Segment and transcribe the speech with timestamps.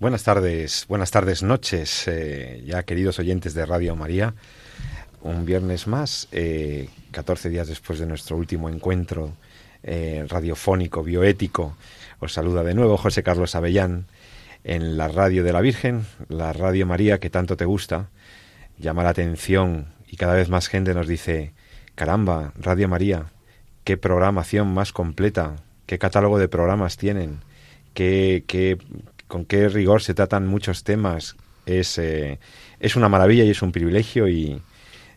[0.00, 4.32] Buenas tardes, buenas tardes, noches, eh, ya queridos oyentes de Radio María.
[5.22, 9.32] Un viernes más, eh, 14 días después de nuestro último encuentro
[9.82, 11.76] eh, radiofónico, bioético,
[12.20, 14.06] os saluda de nuevo José Carlos Avellán
[14.62, 18.08] en la radio de la Virgen, la Radio María que tanto te gusta,
[18.78, 21.54] llama la atención y cada vez más gente nos dice,
[21.96, 23.32] caramba, Radio María,
[23.82, 27.40] qué programación más completa, qué catálogo de programas tienen,
[27.94, 28.78] qué, qué,
[29.28, 31.36] con qué rigor se tratan muchos temas.
[31.66, 32.38] Es, eh,
[32.80, 34.60] es una maravilla y es un privilegio y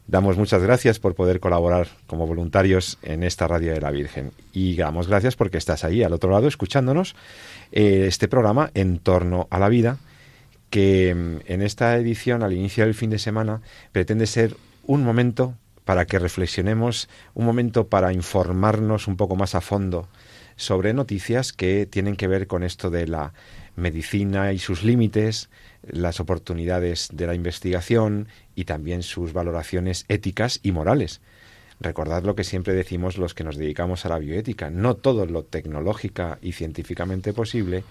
[0.07, 4.31] damos muchas gracias por poder colaborar como voluntarios en esta radio de la Virgen.
[4.53, 7.15] Y damos gracias porque estás ahí al otro lado escuchándonos
[7.71, 9.97] eh, este programa en torno a la vida
[10.69, 15.55] que mm, en esta edición al inicio del fin de semana pretende ser un momento
[15.85, 20.07] para que reflexionemos, un momento para informarnos un poco más a fondo
[20.55, 23.33] sobre noticias que tienen que ver con esto de la
[23.81, 25.49] medicina y sus límites,
[25.83, 31.19] las oportunidades de la investigación y también sus valoraciones éticas y morales.
[31.81, 34.69] Recordad lo que siempre decimos los que nos dedicamos a la bioética.
[34.69, 37.83] No todo lo tecnológica y científicamente posible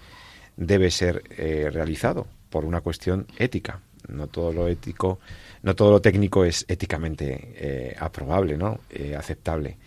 [0.55, 3.81] debe ser eh, realizado por una cuestión ética.
[4.07, 5.19] No todo lo ético,
[5.61, 8.79] no todo lo técnico es éticamente eh, aprobable, ¿no?
[8.89, 9.77] Eh, aceptable.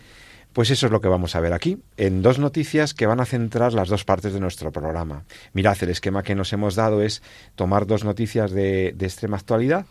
[0.54, 3.26] Pues eso es lo que vamos a ver aquí, en dos noticias que van a
[3.26, 5.25] centrar las dos partes de nuestro programa.
[5.53, 7.22] Mirad, el esquema que nos hemos dado es
[7.56, 9.84] tomar dos noticias de, extrema actualidad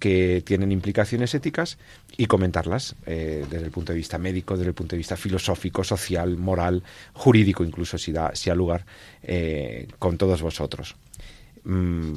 [0.00, 1.78] que tienen implicaciones éticas
[2.16, 5.84] y comentarlas eh, desde el punto de vista médico, desde el punto de vista filosófico,
[5.84, 6.82] social, moral,
[7.12, 8.84] jurídico, incluso si da, si lugar,
[9.22, 10.96] eh, con todos vosotros.
[11.62, 12.14] Mm,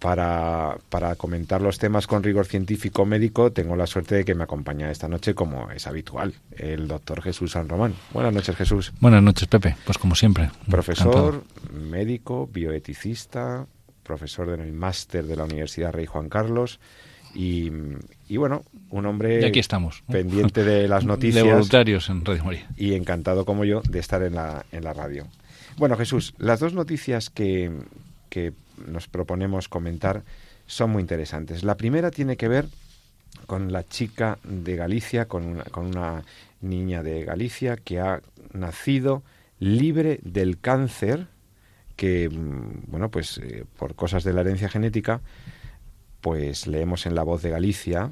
[0.00, 4.44] para, para, comentar los temas con rigor científico médico, tengo la suerte de que me
[4.44, 7.94] acompaña esta noche, como es habitual, el doctor Jesús San Román.
[8.12, 8.92] Buenas noches, Jesús.
[8.98, 9.76] Buenas noches, Pepe.
[9.84, 10.50] Pues como siempre.
[10.68, 13.66] Profesor, médico, bioeticista,
[14.02, 16.80] profesor del máster de la Universidad Rey Juan Carlos.
[17.34, 17.70] Y,
[18.26, 21.44] y, bueno, un hombre y aquí estamos, pendiente de las noticias.
[21.44, 22.66] De voluntarios en Radio María.
[22.76, 25.26] Y encantado como yo de estar en la, en la radio.
[25.76, 27.70] Bueno, Jesús, las dos noticias que,
[28.30, 28.52] que
[28.86, 30.22] nos proponemos comentar
[30.66, 31.64] son muy interesantes.
[31.64, 32.66] La primera tiene que ver
[33.46, 36.24] con la chica de Galicia, con una, con una
[36.60, 38.20] niña de Galicia que ha
[38.52, 39.22] nacido
[39.58, 41.26] libre del cáncer,
[41.96, 45.20] que, mm, bueno, pues eh, por cosas de la herencia genética,
[46.20, 48.10] pues leemos en La Voz de Galicia,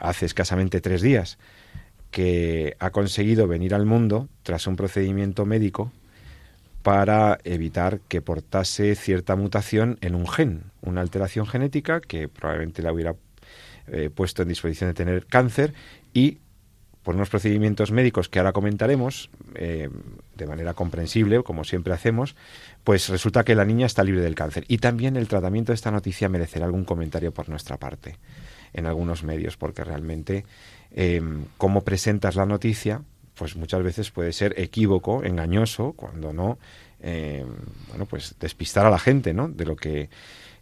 [0.00, 1.38] hace escasamente tres días,
[2.10, 5.90] que ha conseguido venir al mundo tras un procedimiento médico
[6.84, 12.92] para evitar que portase cierta mutación en un gen, una alteración genética que probablemente la
[12.92, 13.16] hubiera
[13.86, 15.72] eh, puesto en disposición de tener cáncer
[16.12, 16.40] y
[17.02, 19.88] por unos procedimientos médicos que ahora comentaremos eh,
[20.36, 22.36] de manera comprensible, como siempre hacemos,
[22.84, 24.66] pues resulta que la niña está libre del cáncer.
[24.68, 28.18] Y también el tratamiento de esta noticia merecerá algún comentario por nuestra parte
[28.74, 30.44] en algunos medios, porque realmente
[30.90, 31.22] eh,
[31.56, 33.00] cómo presentas la noticia
[33.34, 36.58] pues muchas veces puede ser equívoco, engañoso, cuando no,
[37.00, 37.44] eh,
[37.88, 39.48] bueno, pues despistar a la gente, ¿no?
[39.48, 40.08] De lo que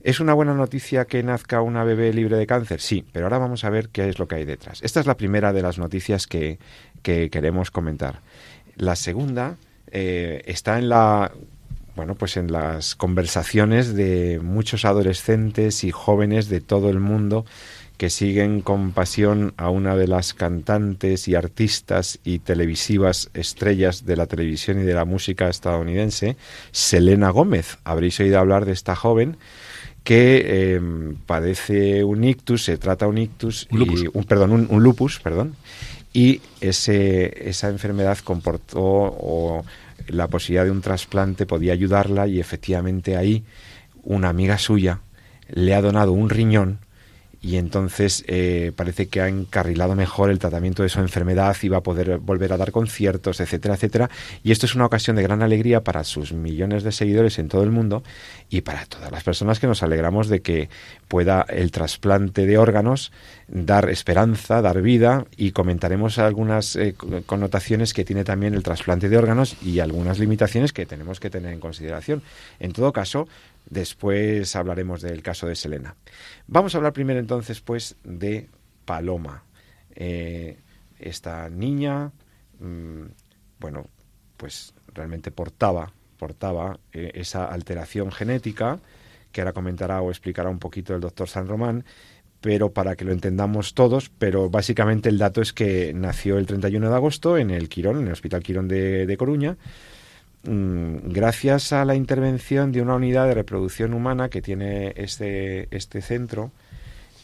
[0.02, 3.64] es una buena noticia que nazca una bebé libre de cáncer, sí, pero ahora vamos
[3.64, 4.82] a ver qué es lo que hay detrás.
[4.82, 6.58] Esta es la primera de las noticias que,
[7.02, 8.20] que queremos comentar.
[8.76, 9.56] La segunda
[9.90, 11.32] eh, está en la
[11.94, 17.44] bueno, pues en las conversaciones de muchos adolescentes y jóvenes de todo el mundo
[18.02, 24.16] que siguen con pasión a una de las cantantes y artistas y televisivas estrellas de
[24.16, 26.36] la televisión y de la música estadounidense,
[26.72, 27.78] Selena Gómez.
[27.84, 29.36] Habréis oído hablar de esta joven
[30.02, 34.02] que em, padece un ictus, se trata un ictus, un lupus.
[34.02, 35.54] Y, un, perdón, un, lupus, perdón,
[36.12, 39.64] y ese, esa enfermedad comportó o
[40.08, 43.44] la posibilidad de un trasplante podía ayudarla y efectivamente ahí
[44.02, 45.02] una amiga suya
[45.50, 46.80] le ha donado un riñón
[47.42, 51.78] y entonces eh, parece que ha encarrilado mejor el tratamiento de su enfermedad y va
[51.78, 54.10] a poder volver a dar conciertos, etcétera, etcétera.
[54.44, 57.64] Y esto es una ocasión de gran alegría para sus millones de seguidores en todo
[57.64, 58.04] el mundo
[58.48, 60.68] y para todas las personas que nos alegramos de que
[61.08, 63.10] pueda el trasplante de órganos
[63.48, 66.94] dar esperanza, dar vida y comentaremos algunas eh,
[67.26, 71.52] connotaciones que tiene también el trasplante de órganos y algunas limitaciones que tenemos que tener
[71.52, 72.22] en consideración.
[72.60, 73.26] En todo caso,
[73.72, 75.96] Después hablaremos del caso de Selena.
[76.46, 78.50] Vamos a hablar primero entonces pues de
[78.84, 79.44] Paloma.
[79.94, 80.58] Eh,
[80.98, 82.12] esta niña,
[82.60, 83.04] mm,
[83.58, 83.86] bueno,
[84.36, 88.78] pues realmente portaba, portaba eh, esa alteración genética
[89.32, 91.86] que ahora comentará o explicará un poquito el doctor San Román,
[92.42, 96.90] pero para que lo entendamos todos, pero básicamente el dato es que nació el 31
[96.90, 99.56] de agosto en el Quirón, en el Hospital Quirón de Coruña,
[100.44, 106.50] gracias a la intervención de una unidad de reproducción humana que tiene este, este centro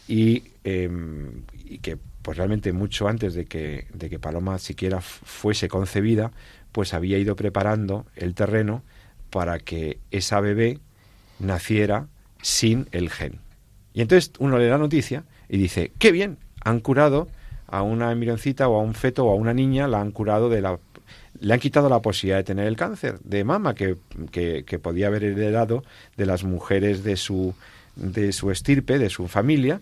[0.07, 1.43] y, em,
[1.81, 6.31] que pues realmente mucho antes de que, de que Paloma siquiera fuese concebida,
[6.71, 8.83] pues había ido preparando el terreno
[9.29, 10.79] para que esa bebé
[11.39, 12.07] naciera
[12.41, 13.39] sin el gen.
[13.93, 17.27] Y entonces uno le da noticia y dice, qué bien, han curado
[17.67, 20.61] a una embrioncita o a un feto o a una niña, la han curado de
[20.61, 20.79] la
[21.39, 23.97] le han quitado la posibilidad de tener el cáncer de mama que,
[24.31, 25.83] que, podía haber heredado
[26.17, 27.53] de las mujeres de su,
[27.95, 29.81] de su estirpe, de su familia,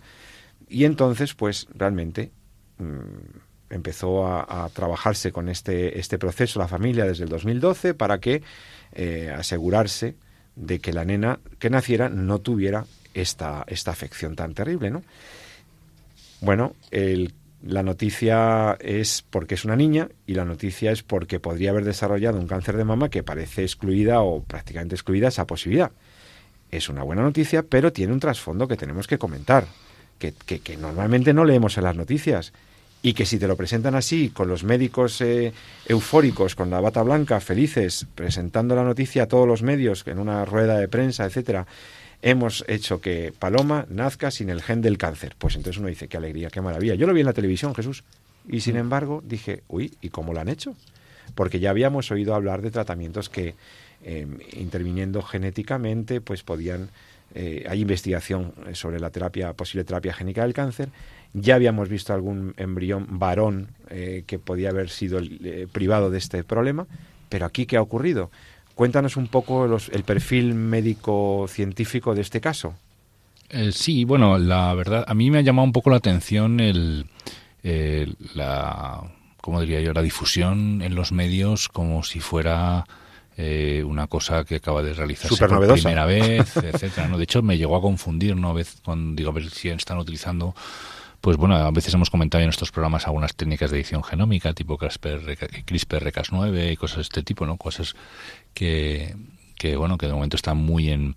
[0.69, 2.31] y entonces, pues realmente
[2.77, 8.43] mm, empezó a, trabajarse con este, este proceso la familia desde el 2012 para que
[8.93, 10.15] eh, asegurarse
[10.55, 15.03] de que la nena que naciera no tuviera esta, esta afección tan terrible, ¿no?
[16.41, 17.33] Bueno, el
[17.63, 22.39] la noticia es porque es una niña y la noticia es porque podría haber desarrollado
[22.39, 25.91] un cáncer de mama que parece excluida o prácticamente excluida esa posibilidad.
[26.69, 29.65] Es una buena noticia, pero tiene un trasfondo que tenemos que comentar,
[30.19, 32.53] que, que, normalmente no leemos en las noticias
[33.01, 35.53] y que si te lo presentan así, con los médicos eh,
[35.85, 40.45] eufóricos, con la bata blanca, felices, presentando la noticia a todos los medios en una
[40.45, 41.65] rueda de prensa, etcétera,
[42.21, 45.35] hemos hecho que Paloma nazca sin el gen del cáncer.
[45.37, 46.95] Pues entonces uno dice, qué alegría, qué maravilla.
[46.95, 48.03] Yo lo vi en la televisión, Jesús,
[48.47, 50.75] y sin embargo dije, uy, ¿y cómo lo han hecho?
[51.35, 53.55] Porque ya habíamos oído hablar de tratamientos que,
[54.03, 56.89] em, interviniendo genéticamente, pues podían...
[57.35, 60.89] Eh, hay investigación sobre la terapia, posible terapia génica del cáncer.
[61.33, 66.45] Ya habíamos visto algún embrión varón eh, que podía haber sido eh, privado de este
[66.45, 66.87] problema,
[67.27, 68.31] pero aquí ¿qué ha ocurrido?
[68.77, 72.75] Cuéntanos un poco el perfil médico-científico de este caso.
[73.49, 77.07] Eh, sí, bueno, la verdad, a mí me ha llamado un poco la atención el,
[78.35, 79.01] la,
[79.41, 79.93] ¿cómo diría yo?
[79.93, 82.85] La difusión en los medios como si fuera
[83.35, 87.07] eh, una cosa que acaba de realizarse por primera vez, etcétera.
[87.07, 87.17] ¿no?
[87.17, 88.49] De hecho, me llegó a confundir, ¿no?
[88.49, 90.53] A veces cuando digo a ver si están utilizando
[91.21, 94.77] pues bueno, a veces hemos comentado en estos programas algunas técnicas de edición genómica, tipo
[94.77, 97.57] CRISPR, CRISPR Cas9 y cosas de este tipo, ¿no?
[97.57, 97.95] Cosas
[98.53, 99.15] que,
[99.55, 101.15] que bueno, que de momento están muy en,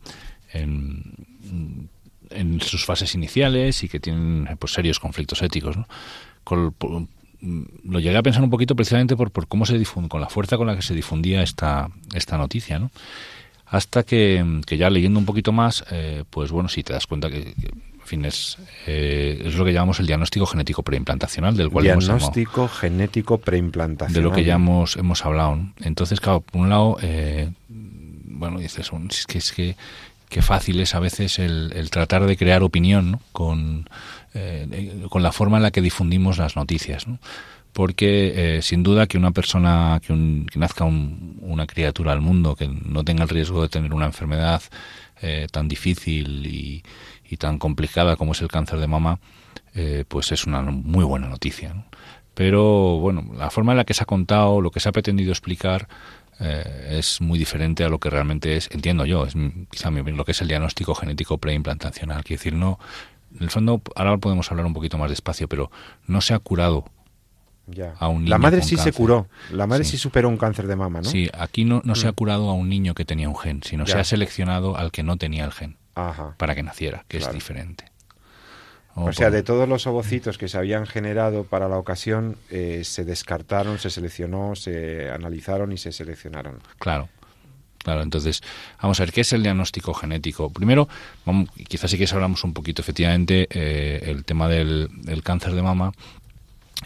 [0.52, 1.14] en,
[2.30, 5.86] en sus fases iniciales y que tienen pues serios conflictos éticos, ¿no?
[7.84, 10.56] lo llegué a pensar un poquito precisamente por, por cómo se difunde, con la fuerza
[10.56, 12.90] con la que se difundía esta, esta noticia, ¿no?
[13.66, 17.30] Hasta que, que ya leyendo un poquito más, eh, pues bueno, si te das cuenta
[17.30, 17.54] que
[18.10, 23.38] fin, es, eh, es lo que llamamos el diagnóstico genético preimplantacional, del cual diagnóstico genético
[23.38, 24.14] preimplantacional.
[24.14, 25.60] De lo que ya hemos, hemos hablado.
[25.80, 29.76] Entonces, claro, por un lado, eh, bueno, dices, es que es que
[30.28, 33.88] qué fácil es a veces el, tratar de crear opinión con,
[34.34, 37.06] eh, con la forma en la que difundimos las noticias.
[37.72, 42.66] Porque sin duda que una persona, que, un, que nazca una criatura al mundo, que
[42.66, 44.60] no tenga el riesgo de tener una enfermedad
[45.52, 46.82] tan difícil y,
[47.30, 49.20] y tan complicada como es el cáncer de mama,
[49.74, 51.86] eh, pues es una muy buena noticia.
[52.34, 55.30] Pero bueno, la forma en la que se ha contado, lo que se ha pretendido
[55.30, 55.88] explicar,
[56.40, 59.34] eh, es muy diferente a lo que realmente es, entiendo yo, es
[59.70, 62.24] quizá lo que es el diagnóstico genético preimplantacional.
[62.24, 62.80] Quiere decir, no,
[63.36, 65.70] en el fondo, ahora podemos hablar un poquito más despacio, pero
[66.06, 66.86] no se ha curado
[68.00, 69.98] A un niño la madre sí se curó, la madre sí.
[69.98, 71.08] superó un cáncer de mama, ¿no?
[71.08, 72.14] Sí, aquí no, no se ha mm.
[72.14, 75.16] curado a un niño que tenía un gen, sino se ha seleccionado al que no
[75.16, 75.76] tenía el gen
[76.36, 77.90] para que naciera, que es diferente.
[78.94, 83.04] O, sea, de todos los ovocitos que se habían generado para la ocasión, eh, se
[83.04, 86.58] descartaron, se seleccionó, se analizaron y se seleccionaron.
[86.78, 87.08] Claro.
[87.78, 88.42] Claro, entonces,
[88.82, 90.52] vamos a ver, ¿qué es el diagnóstico genético?
[90.52, 90.86] Primero,
[91.66, 94.90] quizás sí que hablamos un poquito, efectivamente, eh, el tema del,
[95.24, 95.92] cáncer de mama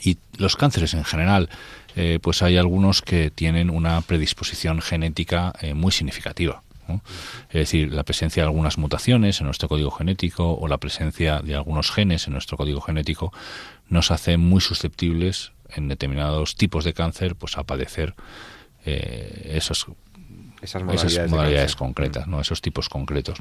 [0.04, 1.50] y los cánceres en general,
[1.96, 6.63] eh, pues hay algunos que tienen una predisposición genética muy significativa
[7.48, 11.54] Es decir, la presencia de algunas mutaciones en nuestro código genético o la presencia de
[11.54, 13.32] algunos genes en nuestro código genético
[13.88, 18.14] nos hace muy susceptibles en determinados tipos de cáncer pues a padecer
[18.84, 19.86] eh, esos,
[20.62, 22.40] esas modalidades, concretas, ¿no?
[22.40, 23.38] esos tipos concretos.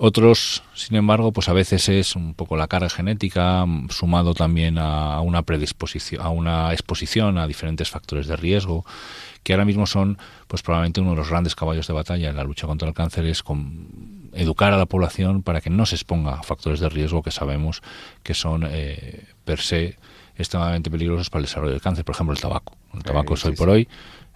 [0.00, 5.20] Otros, sin embargo, pues a veces es un poco la carga genética sumado también a
[5.22, 8.86] una predisposición, a una exposición a diferentes factores de riesgo
[9.42, 12.44] que ahora mismo son, pues probablemente uno de los grandes caballos de batalla en la
[12.44, 16.34] lucha contra el cáncer es con educar a la población para que no se exponga
[16.34, 17.82] a factores de riesgo que sabemos
[18.22, 19.96] que son eh, per se
[20.36, 22.04] extremadamente peligrosos para el desarrollo del cáncer.
[22.04, 22.76] Por ejemplo, el tabaco.
[22.94, 23.88] El tabaco es hoy por hoy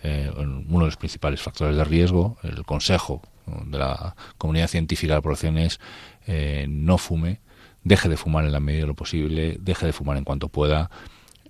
[0.03, 2.37] eh, uno de los principales factores de riesgo.
[2.43, 5.81] El consejo de la comunidad científica de la población es
[6.27, 7.41] eh, no fume,
[7.85, 10.91] deje de fumar en la medida de lo posible, deje de fumar en cuanto pueda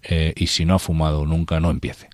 [0.02, 2.10] eh, y si no ha fumado nunca, no empiece.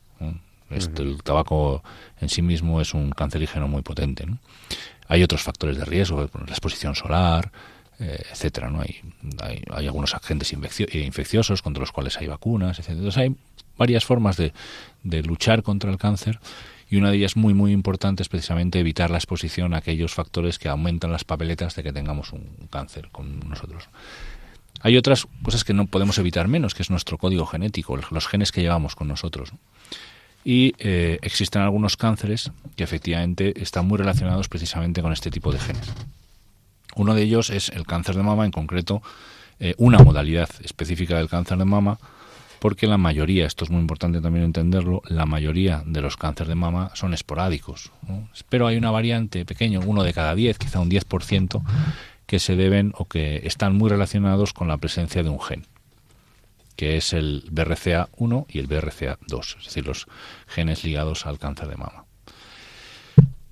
[0.71, 1.83] Este, el tabaco
[2.21, 4.27] en sí mismo es un cancerígeno muy potente.
[5.07, 7.51] Hay otros factores de riesgo, la exposición solar,
[7.99, 8.71] eh, etcétera.
[8.71, 8.81] ¿no?
[8.81, 9.01] Hay,
[9.71, 12.99] hay, algunos agentes infecciosos contra los cuales hay vacunas, etcétera.
[12.99, 13.37] Entonces hay
[13.77, 14.53] varias formas de,
[15.03, 16.39] de luchar contra el cáncer
[16.91, 20.59] y una de ellas muy muy importante es precisamente evitar la exposición a aquellos factores
[20.59, 23.89] que aumentan las papeletas de que tengamos un cáncer con nosotros.
[24.81, 28.53] Hay otras cosas que no podemos evitar menos, que es nuestro código genético, los genes
[28.53, 29.53] que llevamos con nosotros.
[30.51, 35.59] Y eh, existen algunos cánceres que efectivamente están muy relacionados precisamente con este tipo de
[35.59, 35.93] genes.
[36.97, 39.03] Uno de ellos es el cáncer de mama, en concreto
[39.61, 41.99] eh, una modalidad específica del cáncer de mama,
[42.61, 46.55] porque la mayoría, esto es muy importante también entenderlo, la mayoría de los cánceres de
[46.55, 47.93] mama son esporádicos.
[48.49, 51.63] Pero hay una variante pequeño, uno de cada diez, quizá un 10%,
[52.25, 55.67] que se deben o que están muy relacionados con la presencia de un gen,
[56.79, 60.07] que es el BRCA1 y el BRCA2, es decir, los
[60.47, 62.05] genes ligados al cáncer de mama.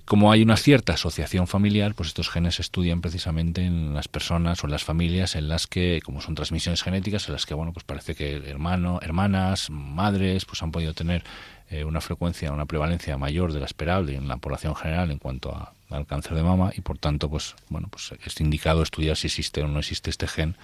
[0.05, 4.63] Como hay una cierta asociación familiar, pues estos genes se estudian precisamente en las personas
[4.63, 7.73] o en las familias en las que, como son transmisiones genéticas, en las que, bueno,
[7.73, 11.25] pues parece que hermano, hermanas, madres, pues han podido tener
[11.69, 15.69] eh, una frecuencia, una prevalencia mayor de la esperable en la población general en cuanto
[15.91, 19.63] al cáncer de mama y, por tanto, pues, bueno, pues es indicado estudiar si existe
[19.63, 20.55] o no existe este gen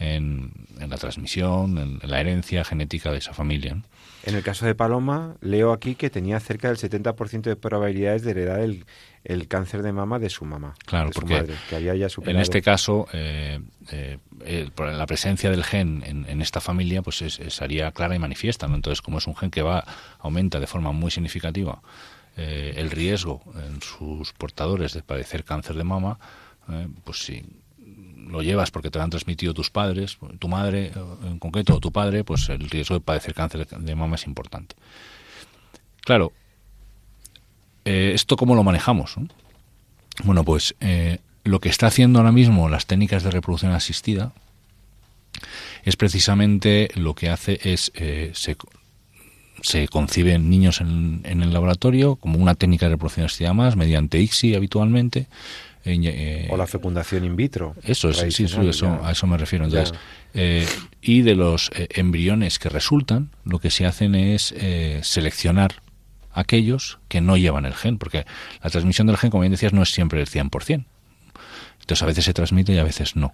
[0.00, 3.76] en, la transmisión, en, la herencia genética de esa familia.
[4.24, 8.32] En el caso de Paloma, leo aquí que tenía cerca del 70% de probabilidades de
[8.32, 10.74] heredar el, cáncer de mama de su mamá.
[10.84, 14.18] Claro, porque que había ya en este caso, eh, eh,
[14.76, 18.66] la presencia del gen en, esta familia pues es, haría clara y manifiesta.
[18.66, 19.84] Entonces, como es un gen que va
[20.18, 21.80] aumenta de forma muy significativa
[22.36, 26.18] eh, el riesgo en sus portadores de padecer cáncer de mama,
[27.04, 27.42] pues sí,
[28.30, 30.92] lo llevas porque te lo han transmitido tus padres, tu madre
[31.24, 34.76] en concreto o tu padre, pues el riesgo de padecer cáncer de mama es importante.
[36.02, 36.32] Claro,
[37.84, 39.16] eh, ¿esto cómo lo manejamos?
[40.24, 44.32] Bueno, pues eh, lo que está haciendo ahora mismo las técnicas de reproducción asistida
[45.84, 48.56] es precisamente lo que hace es eh, se,
[49.62, 54.20] se conciben niños en, en, el laboratorio como una técnica de reproducción asistida más mediante
[54.20, 55.26] ICSI habitualmente
[55.84, 57.74] eh, o la fecundación in vitro.
[57.82, 59.64] Eso, sí, eso, a eso me refiero.
[59.64, 59.96] Entonces,
[60.34, 60.66] eh,
[61.00, 64.54] y de los eh, embriones que resultan, lo que se hacen es
[65.02, 65.82] seleccionar
[66.32, 68.24] aquellos que no llevan el gen, porque
[68.62, 70.84] la transmisión del gen, como bien decías, no es siempre el 100%.
[71.80, 73.32] Entonces a veces se transmite y a veces no.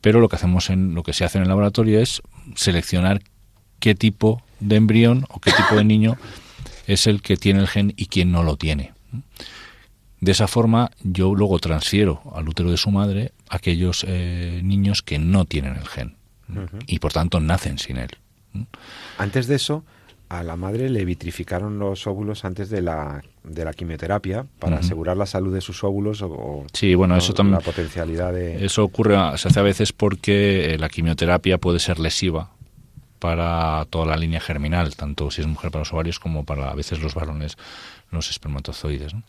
[0.00, 2.20] Pero lo que hacemos en lo que se hace en el laboratorio es
[2.54, 3.22] seleccionar
[3.78, 6.18] qué tipo de embrión o qué tipo de niño
[6.86, 8.92] es el que tiene el gen y quién no lo tiene.
[10.22, 15.18] De esa forma, yo luego transfiero al útero de su madre aquellos eh, niños que
[15.18, 16.14] no tienen el gen
[16.86, 18.10] y por tanto nacen sin él.
[19.18, 19.84] Antes de eso,
[20.28, 25.16] a la madre le vitrificaron los óvulos antes de la, de la quimioterapia para asegurar
[25.16, 28.64] la salud de sus óvulos o, sí, bueno, eso también, la potencialidad de...
[28.64, 32.52] Eso ocurre, se hace a veces porque eh, la quimioterapia puede ser lesiva
[33.18, 36.74] para toda la línea germinal, tanto si es mujer para los ovarios como para a
[36.76, 37.56] veces los varones,
[38.12, 39.14] los espermatozoides.
[39.14, 39.24] ¿no?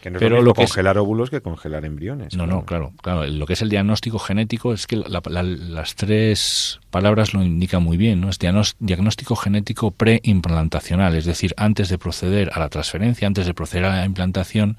[0.00, 2.36] Que no es Pero lo, congelar óvulos que congelar embriones.
[2.36, 3.26] No, no, claro, claro.
[3.26, 8.20] Lo que es el diagnóstico genético es que las tres palabras lo indican muy bien,
[8.20, 8.30] ¿no?
[8.30, 8.38] Es
[8.78, 13.96] diagnóstico genético preimplantacional, es decir, antes de proceder a la transferencia, antes de proceder a
[13.96, 14.76] la implantación,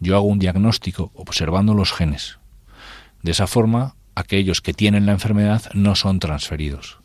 [0.00, 2.38] yo hago un diagnóstico observando los genes.
[3.22, 7.01] De esa forma, aquellos que tienen la enfermedad no son transferidos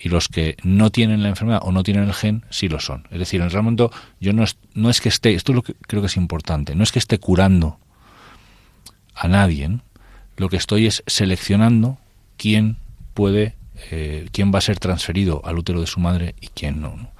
[0.00, 3.06] y los que no tienen la enfermedad o no tienen el gen sí lo son.
[3.10, 3.88] Es decir, en realmente
[4.18, 6.74] yo no es, no es que esté, esto es lo que creo que es importante,
[6.74, 7.78] no es que esté curando
[9.14, 9.78] a nadie,
[10.36, 11.98] lo que estoy es seleccionando
[12.38, 12.78] quién
[13.12, 13.54] puede,
[13.90, 17.10] eh, quién va a ser transferido al útero de su madre y quién no.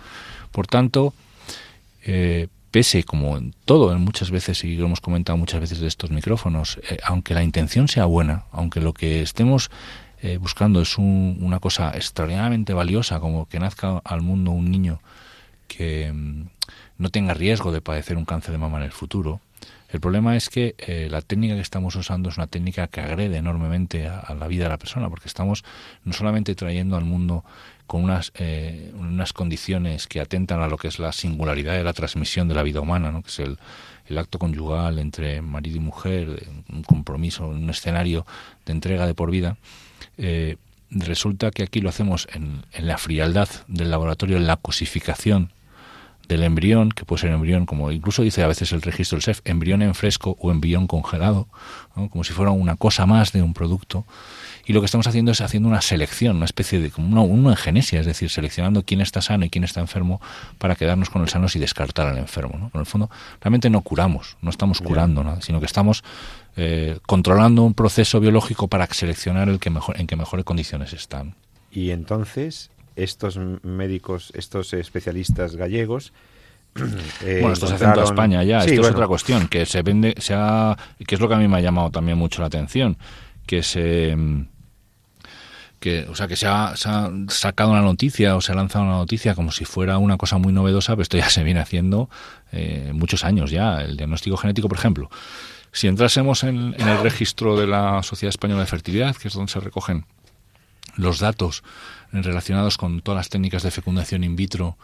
[0.50, 1.12] Por tanto,
[2.04, 5.88] eh, pese como en todo, en muchas veces, y lo hemos comentado muchas veces de
[5.88, 9.70] estos micrófonos, eh, aunque la intención sea buena, aunque lo que estemos
[10.22, 15.00] eh, buscando es una cosa extraordinariamente valiosa, como que nazca al mundo un niño
[15.68, 16.48] que mm,
[16.98, 19.40] no tenga riesgo de padecer un cáncer de mama en el futuro,
[19.92, 23.38] el problema es que eh, la técnica que estamos usando es una técnica que agrede
[23.38, 25.64] enormemente a, la vida de la persona, porque estamos
[26.04, 27.44] no solamente trayendo al mundo
[27.88, 31.92] con unas, eh, unas condiciones que atentan a lo que es la singularidad de la
[31.92, 33.22] transmisión de la vida humana, ¿no?
[33.22, 33.58] que es el,
[34.16, 38.26] acto conyugal entre marido y mujer, un compromiso, un escenario
[38.66, 39.56] de entrega de por vida,
[40.20, 40.56] eh,
[40.90, 45.52] resulta que aquí lo hacemos en, en, la frialdad del laboratorio, en la cosificación
[46.30, 49.40] del embrión, que puede ser embrión, como incluso dice a veces el registro del SEF,
[49.44, 51.48] embrión en fresco o embrión congelado,
[52.10, 54.06] como si fuera una cosa más de un producto.
[54.64, 57.98] Y lo que estamos haciendo es haciendo una selección, una especie de como una, genesia,
[57.98, 60.20] es decir, seleccionando quién está sano y quién está enfermo
[60.58, 62.56] para quedarnos con el sano y descartar al enfermo.
[62.56, 62.70] ¿no?
[62.72, 63.10] En el fondo,
[63.40, 66.04] realmente no curamos, no estamos curando nada, sino que estamos
[66.56, 71.34] eh, controlando un proceso biológico para seleccionar el que mejor, en que mejores condiciones están.
[71.70, 76.12] Y entonces, estos médicos, estos especialistas gallegos,
[77.24, 78.60] eh, bueno, esto se hace en toda España ya.
[78.60, 80.76] esto es otra cuestión que se vende, se ha,
[81.06, 82.96] que es lo que a mí me ha llamado también mucho la atención,
[83.46, 84.16] que se
[85.80, 86.74] que, o sea, que se ha,
[87.28, 90.52] sacado una noticia o se ha lanzado una noticia como si fuera una cosa muy
[90.52, 92.10] novedosa, pero esto ya se viene haciendo
[92.52, 93.80] eh, muchos años ya.
[93.80, 95.10] El diagnóstico genético, por ejemplo,
[95.72, 99.52] si entrásemos en, en, el registro de la Sociedad Española de Fertilidad, que es donde
[99.52, 100.04] se recogen
[100.96, 101.62] los datos
[102.12, 104.76] relacionados con todas las técnicas de fecundación in vitro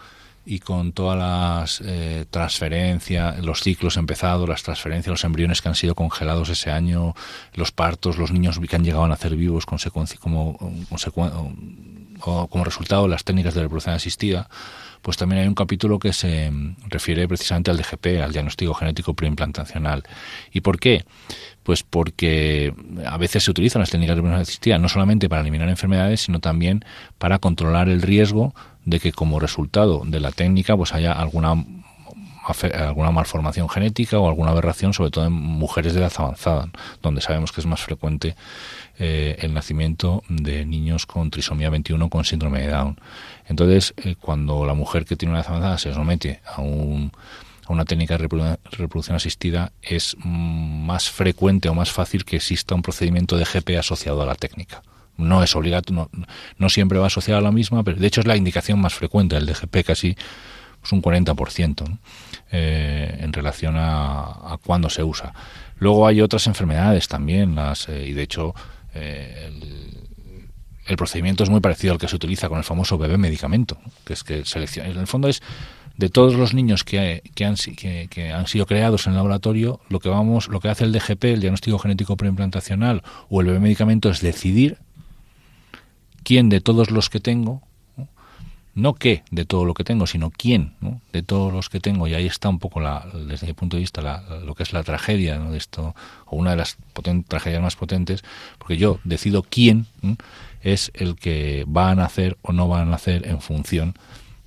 [0.48, 5.74] y con todas las eh, transferencias, los ciclos empezados, las transferencias, los embriones que han
[5.74, 7.14] sido congelados ese año,
[7.54, 10.56] los partos, los niños que han llegado a nacer vivos como,
[12.20, 14.48] como resultado de las técnicas de reproducción asistida,
[15.06, 16.50] pues también hay un capítulo que se
[16.88, 20.02] refiere precisamente al DGP, al diagnóstico genético preimplantacional.
[20.50, 21.04] ¿Y por qué?
[21.62, 22.74] Pues porque
[23.06, 26.40] a veces se utilizan las técnicas de reproducción asistida no solamente para eliminar enfermedades, sino
[26.40, 26.84] también
[27.18, 28.52] para controlar el riesgo
[28.84, 31.54] de que como resultado de la técnica pues haya alguna
[32.74, 36.68] alguna malformación genética o alguna aberración, sobre todo en mujeres de edad avanzada,
[37.02, 38.36] donde sabemos que es más frecuente
[38.98, 42.98] eh, el nacimiento de niños con trisomía 21 con síndrome de Down.
[43.48, 47.12] Entonces, eh, cuando la mujer que tiene una edad avanzada se somete a, un,
[47.68, 53.36] una técnica de reproducción asistida, es más frecuente o más fácil que exista un procedimiento
[53.36, 54.82] de GP asociado a la técnica
[55.16, 56.10] no es obligatorio,
[56.58, 59.36] no, siempre va asociado a la misma, pero de hecho es la indicación más frecuente,
[59.36, 60.16] el DGP casi
[60.92, 61.98] un 40%
[62.52, 65.34] eh, en relación a, cuándo se usa.
[65.78, 68.54] Luego hay otras enfermedades también, las, eh, y de hecho
[68.94, 69.50] eh,
[70.86, 74.12] el, procedimiento es muy parecido al que se utiliza con el famoso bebé medicamento, que
[74.12, 75.42] es que selecciona, en el fondo es
[75.96, 79.80] de todos los niños que, que, han, que, que, han sido creados en el laboratorio,
[79.88, 83.60] lo que vamos, lo que hace el DGP, el diagnóstico genético preimplantacional o el bebé
[83.60, 84.78] medicamento es decidir
[86.22, 87.62] quién de todos los que tengo,
[88.76, 90.74] no, qué de todo lo que tengo, sino quién
[91.10, 92.06] de todos los que tengo.
[92.06, 94.82] Y ahí está un poco, la, desde mi punto de vista, lo que es la
[94.82, 95.94] tragedia de esto,
[96.26, 96.76] o una de las
[97.26, 98.22] tragedias más potentes,
[98.58, 99.86] porque yo decido quién
[100.60, 103.94] es el que va a nacer o no va a nacer en función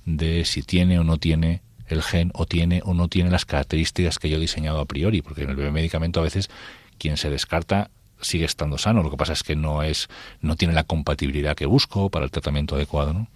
[0.06, 4.20] de si tiene o no tiene el gen o tiene o no tiene las características
[4.20, 6.50] que yo he diseñado a priori, porque en el medicamento a veces
[6.98, 7.90] quien se descarta
[8.20, 9.02] sigue estando sano.
[9.02, 10.08] Lo que pasa es que no es,
[10.40, 13.26] no tiene la compatibilidad que busco para el tratamiento adecuado, ¿no?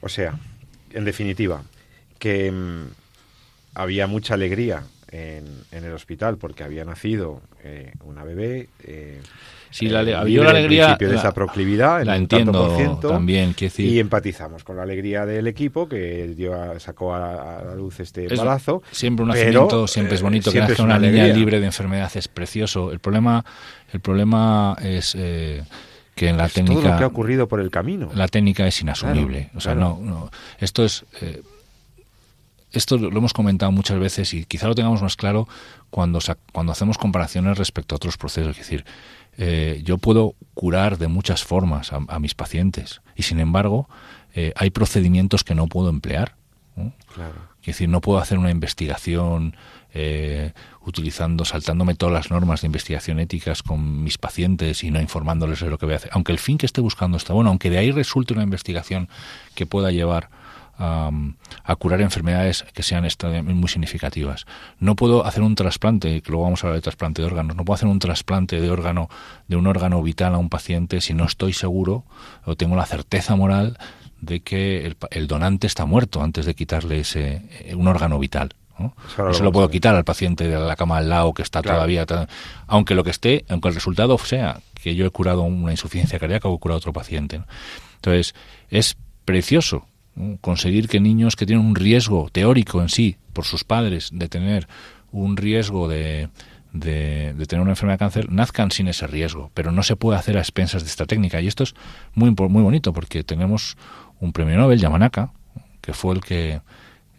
[0.00, 0.38] O sea,
[0.92, 1.62] en definitiva,
[2.18, 2.84] que mm,
[3.74, 8.68] había mucha alegría en, en, el hospital porque había nacido eh, una bebé.
[8.84, 9.20] Eh,
[9.70, 10.96] Sí, la, la alegría.
[10.98, 13.54] de esa proclividad, la entiendo también.
[13.76, 18.82] Y empatizamos con la alegría del equipo que dio sacó a, la luz este balazo.
[18.90, 20.50] Siempre un nacimiento, siempre es bonito.
[20.50, 22.92] que nazca una, niña libre de enfermedad es precioso.
[22.92, 23.44] El problema,
[23.92, 25.16] el problema es.
[26.18, 28.10] Que en la técnica todo lo que ha ocurrido por el camino.
[28.14, 29.50] la técnica es inasumible.
[29.54, 30.30] O sea no, no.
[30.58, 31.42] Esto es eh,
[32.72, 35.48] esto lo hemos comentado muchas veces y quizá lo tengamos más claro
[35.90, 36.18] cuando,
[36.52, 38.52] cuando hacemos comparaciones respecto a otros procesos.
[38.52, 38.84] Es decir,
[39.38, 43.88] eh, yo puedo curar de muchas formas a, mis pacientes y sin embargo
[44.34, 46.34] eh, hay procedimientos que no puedo emplear.
[47.60, 49.56] Es decir, no puedo hacer una investigación
[49.92, 50.52] eh,
[50.88, 55.70] utilizando, saltándome todas las normas de investigación éticas con mis pacientes y no informándoles de
[55.70, 56.10] lo que voy a hacer.
[56.14, 59.08] Aunque el fin que esté buscando está bueno, aunque de ahí resulte una investigación
[59.54, 60.30] que pueda llevar
[60.78, 61.10] a,
[61.78, 63.06] curar enfermedades que sean
[63.44, 64.46] muy significativas.
[64.78, 67.64] No puedo hacer un trasplante, que luego vamos a hablar de trasplante de órganos, no
[67.64, 69.08] puedo hacer un trasplante de órgano,
[69.48, 72.04] de un órgano vital a un paciente si no estoy seguro
[72.44, 73.78] o tengo la certeza moral
[74.20, 77.42] de que el, donante está muerto antes de quitarle ese,
[77.74, 78.54] un órgano vital.
[79.30, 82.06] Eso lo puedo quitar al paciente de la cama al lado que está todavía,
[82.66, 86.48] aunque lo que esté, aunque el resultado sea que yo he curado una insuficiencia cardíaca
[86.48, 87.42] o he curado a otro paciente.
[87.96, 88.34] Entonces,
[88.70, 89.86] es precioso
[90.40, 94.68] conseguir que niños que tienen un riesgo teórico en sí por sus padres de tener
[95.12, 96.28] un riesgo de,
[96.72, 100.36] de, tener una enfermedad de cáncer nazcan sin ese riesgo, pero no se puede hacer
[100.36, 101.40] a expensas de esta técnica.
[101.40, 101.74] Y esto es
[102.14, 103.76] muy, muy bonito porque tenemos
[104.20, 105.32] un premio Nobel, Yamanaka,
[105.80, 106.60] que fue el que,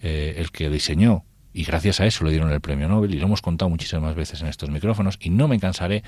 [0.01, 3.25] eh, el que diseñó y gracias a eso le dieron el premio Nobel y lo
[3.25, 6.03] hemos contado muchísimas veces en estos micrófonos y no me cansaré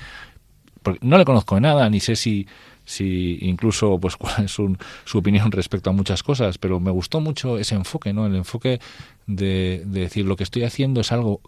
[0.82, 2.46] porque no le conozco de nada ni sé si
[2.84, 7.58] si incluso pues cuál es su opinión respecto a muchas cosas pero me gustó mucho
[7.58, 8.80] ese enfoque no el enfoque
[9.26, 11.40] de decir lo que estoy haciendo es algo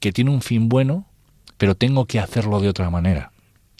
[0.00, 1.06] que tiene un fin bueno
[1.58, 3.32] pero tengo que hacerlo de otra manera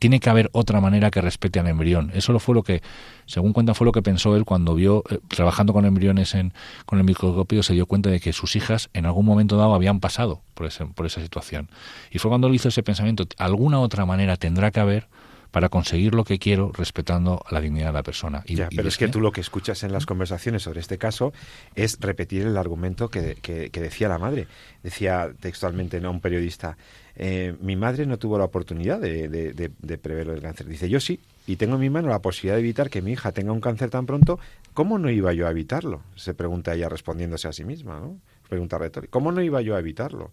[0.02, 2.10] tiene que haber otra manera que respete al embrión.
[2.12, 2.82] Eso lo fue lo que,
[3.26, 6.52] según cuenta, fue lo que pensó él cuando vio, eh, trabajando con embriones en,
[6.86, 10.00] con el microscopio, se dio cuenta de que sus hijas en algún momento dado habían
[10.00, 11.70] pasado por, por esa situación.
[12.10, 15.06] Y fue cuando él hizo ese pensamiento, alguna otra manera tendrá que haber
[15.52, 18.42] para conseguir lo que quiero respetando la dignidad de la persona.
[18.44, 21.32] Y, pero es que tú lo que escuchas en las conversaciones sobre este caso
[21.76, 24.48] es repetir el argumento que, que, que decía la madre.
[24.82, 26.10] Decía textualmente ¿no?
[26.10, 26.76] un periodista,
[27.16, 30.66] eh, mi madre no tuvo la oportunidad de, de, prever el cáncer.
[30.66, 33.32] Dice, yo sí, y tengo en mi mano la posibilidad de evitar que mi hija
[33.32, 34.38] tenga un cáncer tan pronto,
[34.74, 36.02] ¿cómo no iba yo a evitarlo?
[36.16, 38.18] Se pregunta ella respondiéndose a sí misma, ¿no?
[38.48, 39.10] Pregunta retórica.
[39.10, 40.30] ¿Cómo no iba yo a evitarlo?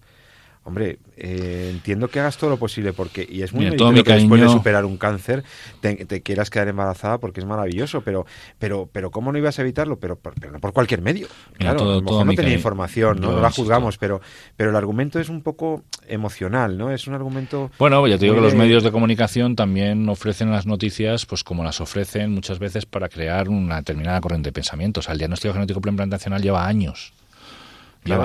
[0.70, 4.40] Hombre, eh, entiendo que hagas todo lo posible porque y es muy Mira, que después
[4.40, 5.44] de superar un cáncer
[5.82, 8.28] te, quieras quedar embarazada porque es maravilloso, pero
[8.60, 11.28] pero pero cómo no ibas a evitarlo, pero, por, no por cualquier medio.
[11.58, 13.42] claro, a lo mejor no tenía información, ¿no?
[13.42, 14.22] la juzgamos, pero
[14.56, 16.92] pero el argumento es un poco emocional, ¿no?
[16.92, 20.68] Es un argumento Bueno, ya te digo que los medios de comunicación también ofrecen las
[20.68, 25.00] noticias pues como las ofrecen muchas veces para crear una determinada corriente de pensamiento.
[25.00, 27.12] O sea, el diagnóstico genético implantacional lleva años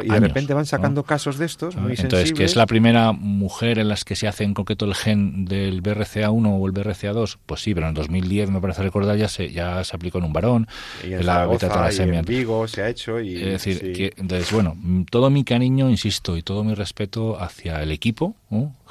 [0.03, 3.79] y de repente van sacando casos de estos muy Entonces, que es la primera mujer
[3.79, 7.63] en las que se hace en concreto el gen del BRCA1 o el BRCA2, pues
[7.63, 10.69] sí, pero en 2010 me parece recordar ya se ya se aplicó en un varón,
[11.03, 12.21] y en la beta-talasemia.
[12.21, 14.77] en Vigo se ha hecho y es decir, que, entonces bueno,
[15.11, 18.35] todo mi cariño, insisto, y todo mi respeto hacia el equipo,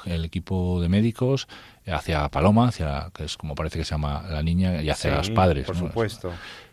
[0.06, 1.48] el equipo de médicos,
[1.86, 5.30] hacia Paloma, hacia que es como parece que se llama la niña y hacia los
[5.30, 6.32] padres, por supuesto.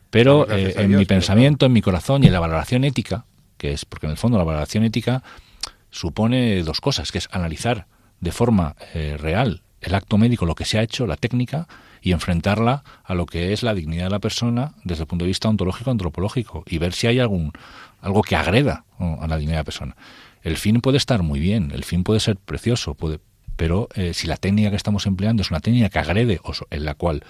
[0.09, 3.25] Pero eh, en mi pensamiento, en mi corazón y en la valoración ética,
[3.61, 5.21] que es porque en el fondo la valoración ética
[5.91, 7.85] supone dos cosas, que es analizar
[8.19, 11.67] de forma eh, real el acto médico, lo que se ha hecho, la técnica,
[12.01, 15.29] y enfrentarla a lo que es la dignidad de la persona desde el punto de
[15.29, 17.51] vista ontológico antropológico y ver si hay algún
[18.01, 19.95] algo que agreda a la dignidad de la persona.
[20.41, 23.19] El fin puede estar muy bien, el fin puede ser precioso, puede,
[23.57, 26.85] pero eh, si la técnica que estamos empleando es una técnica que agrede o en
[26.85, 27.23] la cual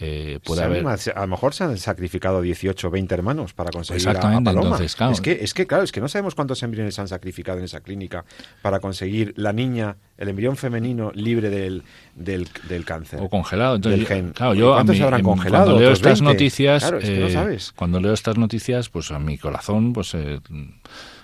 [0.00, 0.86] eh, puede haber...
[0.86, 4.68] A lo mejor se han sacrificado 18 o 20 hermanos para conseguir Exactamente, a, Paloma.
[4.68, 5.12] Entonces, claro.
[5.12, 7.64] Es que, es que, claro, es que no sabemos cuántos embriones se han sacrificado en
[7.64, 8.24] esa clínica
[8.62, 11.82] para conseguir la niña, el embrión femenino libre del,
[12.14, 13.20] del, del cáncer.
[13.22, 13.76] O congelado.
[13.76, 14.32] Entonces, gen.
[14.32, 15.64] Claro, yo ¿Cuántos se habrán congelado?
[15.66, 17.72] Cuando leo estas noticias, claro, es que no eh, sabes.
[17.72, 20.14] cuando leo estas noticias, pues a mi corazón, pues...
[20.14, 20.40] Eh,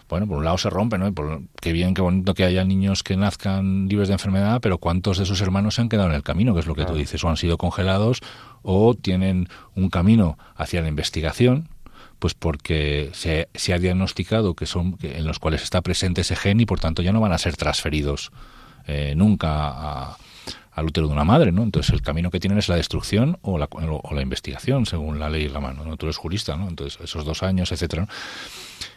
[0.09, 1.13] bueno, por un lado se rompe, ¿no?
[1.13, 5.19] Por, qué bien, qué bonito que haya niños que nazcan libres de enfermedad, pero ¿cuántos
[5.19, 6.55] de sus hermanos se han quedado en el camino?
[6.55, 8.21] Que es lo que tú dices, o han sido congelados
[8.63, 11.69] o tienen un camino hacia la investigación,
[12.19, 16.61] pues porque se, se ha diagnosticado que son en los cuales está presente ese gen
[16.61, 18.31] y por tanto ya no van a ser transferidos
[18.87, 20.17] eh, nunca
[20.77, 21.63] al útero de una madre, ¿no?
[21.63, 25.31] Entonces el camino que tienen es la destrucción o la, o la investigación, según la
[25.31, 25.97] ley y la mano, ¿no?
[25.97, 26.69] Tú eres jurista, ¿no?
[26.69, 28.07] Entonces esos dos años, etcétera.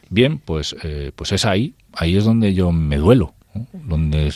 [0.10, 3.34] Bien, pues, eh, pues es ahí, ahí es donde yo me duelo,
[3.74, 4.32] donde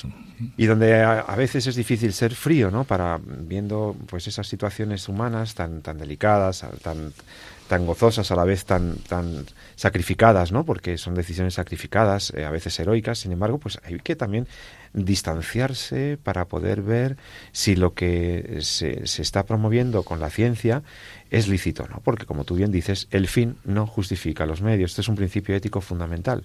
[0.57, 2.83] y donde a, veces es difícil ser frío, ¿no?
[2.83, 7.13] Para viendo pues esas situaciones humanas tan tan delicadas, tan
[7.67, 10.65] tan gozosas a la vez tan tan sacrificadas, ¿no?
[10.65, 13.19] Porque son decisiones sacrificadas, eh, a veces heroicas.
[13.19, 14.47] Sin embargo, pues hay que también
[14.93, 17.17] distanciarse para poder ver
[17.51, 20.83] si lo que se, se está promoviendo con la ciencia
[21.29, 21.99] es lícito, ¿no?
[22.03, 24.91] Porque como tú bien dices, el fin no justifica los medios.
[24.91, 26.43] Este es un principio ético fundamental.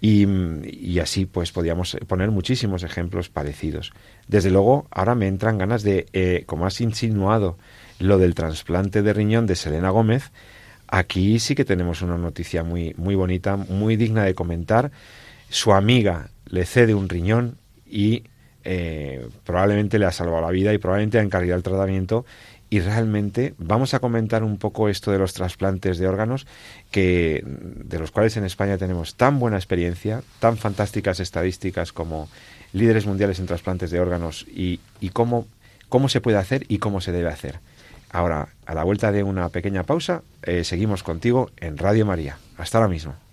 [0.00, 3.92] Y, así pues podríamos poner muchísimos ejemplos parecidos.
[4.28, 7.58] Desde luego, ahora me entran ganas de, eh, como has insinuado,
[7.98, 10.32] lo del trasplante de riñón de Selena Gómez,
[10.86, 14.90] aquí sí que tenemos una noticia muy, muy bonita, muy digna de comentar.
[15.48, 17.56] Su amiga le cede un riñón
[17.88, 18.24] y
[18.64, 22.24] eh, probablemente le ha salvado la vida y probablemente ha encargado el tratamiento
[22.68, 26.46] y realmente vamos a comentar un poco esto de los trasplantes de órganos
[26.90, 32.28] que de los cuales en España tenemos tan buena experiencia, tan fantásticas estadísticas como
[32.72, 34.80] líderes mundiales en trasplantes de órganos y,
[35.12, 35.46] cómo,
[35.88, 37.60] cómo se puede hacer y cómo se debe hacer.
[38.10, 42.38] Ahora, a la vuelta de una pequeña pausa, eh, seguimos contigo en Radio María.
[42.56, 43.25] Hasta ahora mismo.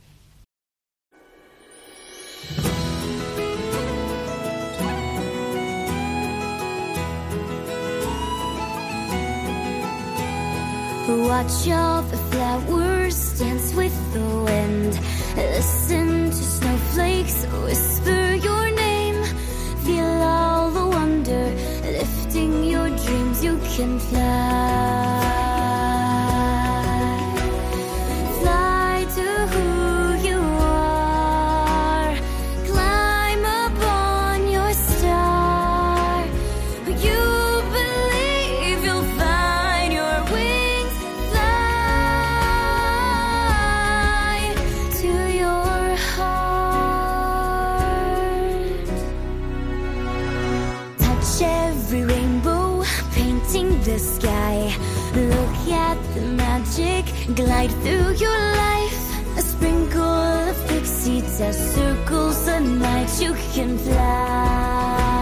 [11.05, 14.97] Watch all the flowers dance with the wind.
[15.35, 19.21] Listen to snowflakes whisper your name.
[19.83, 21.45] Feel all the wonder
[21.83, 23.43] lifting your dreams.
[23.43, 25.42] You can fly.
[57.35, 59.37] Glide through your life.
[59.37, 65.12] A sprinkle of pixie dust circles the night you can fly.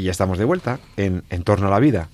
[0.00, 2.08] Y ya estamos de vuelta en En torno a la vida.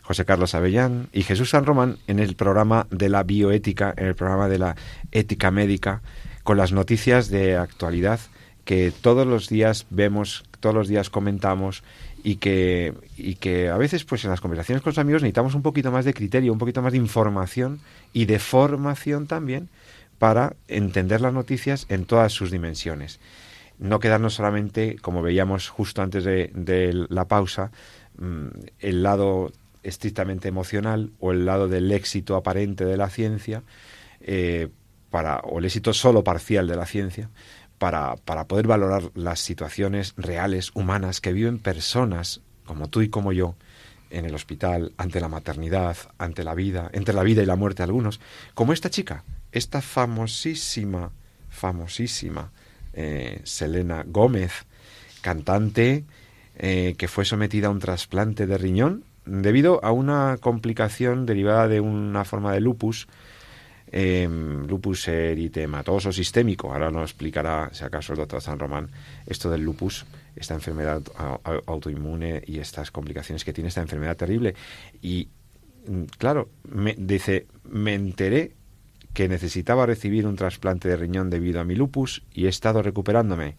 [0.00, 4.14] José Carlos Avellán y Jesús San Román en el programa de la bioética, en el
[4.14, 4.74] programa de la
[5.12, 6.00] ética médica,
[6.44, 8.20] con las noticias de actualidad
[8.64, 11.82] que todos los días vemos, todos los días comentamos
[12.24, 15.62] y que, y que a veces pues en las conversaciones con los amigos necesitamos un
[15.62, 17.80] poquito más de criterio, un poquito más de información
[18.14, 19.68] y de formación también
[20.18, 23.20] para entender las noticias en todas sus dimensiones
[23.78, 27.70] no quedarnos solamente, como veíamos justo antes de, la pausa,
[28.18, 28.46] mm,
[28.80, 33.62] el lado estrictamente emocional o el lado del éxito aparente de la ciencia,
[34.20, 34.68] eh,
[35.10, 37.30] para, o el éxito solo parcial de la ciencia,
[37.78, 43.32] para, para poder valorar las situaciones reales, humanas, que viven personas como tú y como
[43.32, 43.54] yo,
[44.10, 47.82] en el hospital, ante la maternidad, ante la vida, entre la vida y la muerte
[47.82, 48.20] algunos,
[48.54, 51.12] como esta chica, esta famosísima,
[51.48, 52.50] famosísima
[52.96, 54.64] eh, Selena Gómez,
[55.20, 56.04] cantante
[56.58, 61.80] eh, que fue sometida a un trasplante de riñón debido a una complicación derivada de
[61.80, 63.06] una forma de lupus,
[63.92, 66.72] em, lupus eritematoso sistémico.
[66.72, 68.88] Ahora nos explicará, si acaso, el doctor San Román,
[69.26, 71.02] esto del lupus, esta enfermedad
[71.66, 74.54] autoinmune y estas complicaciones que tiene esta enfermedad terrible.
[75.02, 75.28] Y
[75.86, 78.54] mm, claro, me, dice, me enteré
[79.16, 83.54] que necesitaba recibir un trasplante de riñón debido a mi lupus y he estado recuperándome.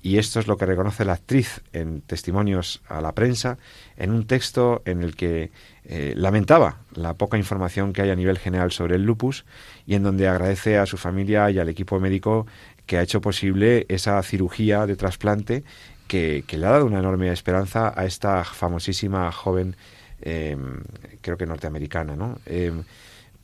[0.00, 3.58] Y esto es lo que reconoce la actriz en testimonios a la prensa,
[3.98, 5.50] en un texto en el que
[5.84, 9.44] eh, lamentaba la poca información que hay a nivel general sobre el lupus
[9.86, 12.46] y en donde agradece a su familia y al equipo médico
[12.86, 15.64] que ha hecho posible esa cirugía de trasplante
[16.06, 19.76] que, le ha dado una enorme esperanza a esta famosísima joven,
[20.22, 20.80] em,
[21.20, 22.38] creo que norteamericana, ¿no?
[22.46, 22.84] Em,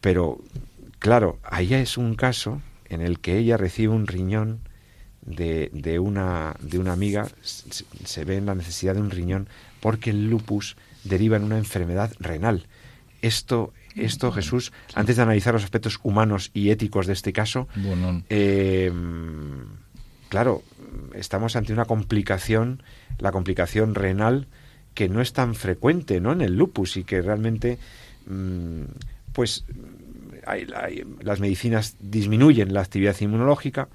[0.01, 0.39] pero
[1.05, 4.61] Claro, ahí es un caso en el que ella recibe un riñón
[5.21, 9.47] de, de, una, de una amiga, se, ve en la necesidad de un riñón
[9.81, 12.69] porque el lupus deriva en una enfermedad renal.
[13.21, 17.69] Esto, esto Jesús, antes de analizar los aspectos humanos y éticos de este caso,
[18.31, 18.91] eh,
[20.31, 20.63] claro,
[21.13, 22.83] estamos ante una complicación,
[23.19, 24.47] la complicación renal,
[24.95, 26.33] que no es tan frecuente ¿no?
[26.33, 27.79] en el lupus y que realmente,
[28.27, 28.85] mm,
[29.35, 29.67] pues,
[31.21, 33.89] las medicinas disminuyen la actividad inmunológica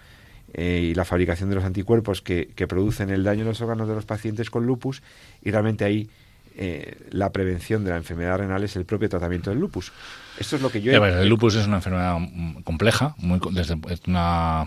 [0.53, 3.95] eh, y la fabricación de los anticuerpos que, producen el daño en los órganos de
[3.95, 5.01] los pacientes con lupus
[5.43, 6.09] y realmente ahí
[6.55, 9.91] eh, la prevención de la enfermedad renal es el propio tratamiento del lupus.
[10.39, 10.91] Esto es lo que yo...
[10.91, 11.21] He...
[11.21, 12.17] el lupus es una enfermedad
[12.63, 14.65] compleja, muy, desde, una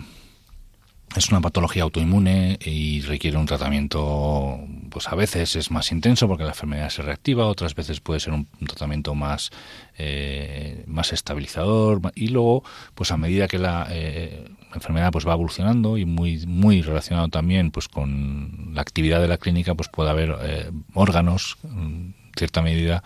[1.15, 6.43] es una patología autoinmune y requiere un tratamiento, pues a veces es más intenso porque
[6.43, 9.51] la enfermedad se reactiva, otras veces puede ser un, tratamiento más,
[9.97, 12.63] eh, más estabilizador y luego,
[12.95, 17.71] pues a medida que la, eh, enfermedad pues va evolucionando y muy, muy relacionado también
[17.71, 23.03] pues con la actividad de la clínica, pues puede haber eh, órganos, en cierta medida,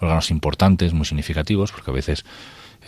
[0.00, 2.24] órganos importantes, muy significativos, porque a veces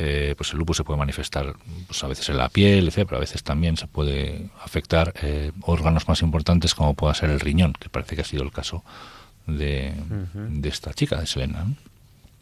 [0.04, 1.54] eh, pues el lupus se puede manifestar
[1.86, 6.08] pues a veces en la piel, pero a veces también se puede afectar eh, órganos
[6.08, 8.82] más importantes como pueda ser el riñón, que parece que ha sido el caso
[9.46, 9.94] de,
[10.64, 11.66] esta chica, de Selena.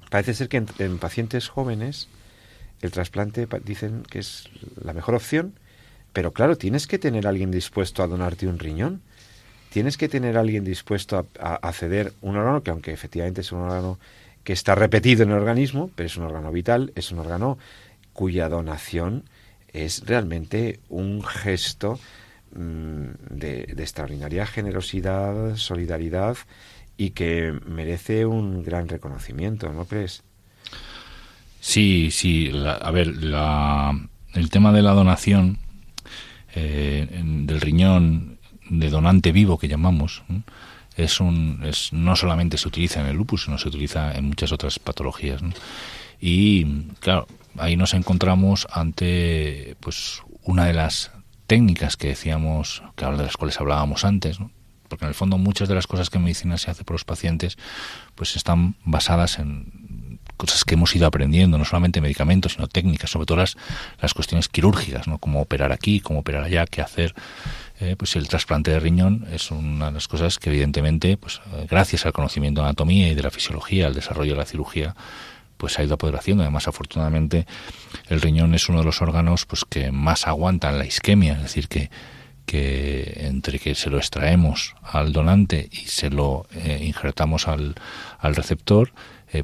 [0.09, 2.09] Parece ser que en, pacientes jóvenes
[2.81, 4.49] el trasplante dicen que es
[4.83, 5.53] la mejor opción,
[6.15, 9.03] pero claro, tienes que tener a alguien dispuesto a donarte un riñón.
[9.69, 13.53] Tienes que tener a alguien dispuesto a, a ceder un órgano que aunque efectivamente es
[13.53, 13.99] un órgano
[14.45, 17.59] que está repetido en el organismo, pero es un órgano vital, es un órgano
[18.13, 19.25] cuya donación
[19.73, 21.99] es realmente un gesto
[22.55, 26.37] mm, de, extraordinaria generosidad, solidaridad
[26.97, 30.23] y que merece un gran reconocimiento, ¿no crees?
[31.61, 32.51] Sí, sí.
[32.65, 35.59] a ver, el tema de la donación
[36.55, 40.23] eh, del riñón de donante vivo que llamamos,
[41.05, 44.53] es un es, no solamente se utiliza en el lupus, sino se utiliza en muchas
[44.53, 45.41] otras patologías.
[46.21, 46.65] Y
[47.01, 51.11] claro, ahí nos encontramos ante pues una de las
[51.47, 54.39] técnicas que decíamos, que de las cuales hablábamos antes,
[54.89, 57.05] porque en el fondo muchas de las cosas que en medicina se hace por los
[57.05, 57.57] pacientes
[58.15, 63.27] pues están basadas en cosas que hemos ido aprendiendo, no solamente medicamentos, sino técnicas, sobre
[63.27, 63.57] todo las,
[64.01, 65.19] las cuestiones quirúrgicas, ¿no?
[65.19, 67.15] Cómo operar aquí, cómo operar allá, qué hacer,
[67.81, 71.67] eh, pues el trasplante de riñón es una de las cosas que evidentemente, pues eh,
[71.69, 74.95] gracias al conocimiento de anatomía y de la fisiología, al desarrollo de la cirugía,
[75.57, 76.43] pues ha ido a haciendo.
[76.43, 77.47] Además, afortunadamente,
[78.09, 81.69] el riñón es uno de los órganos pues que más aguantan la isquemia, es decir,
[81.69, 81.91] que,
[82.45, 87.75] que entre que se lo extraemos al donante y se lo eh, injertamos al,
[88.19, 88.93] al receptor,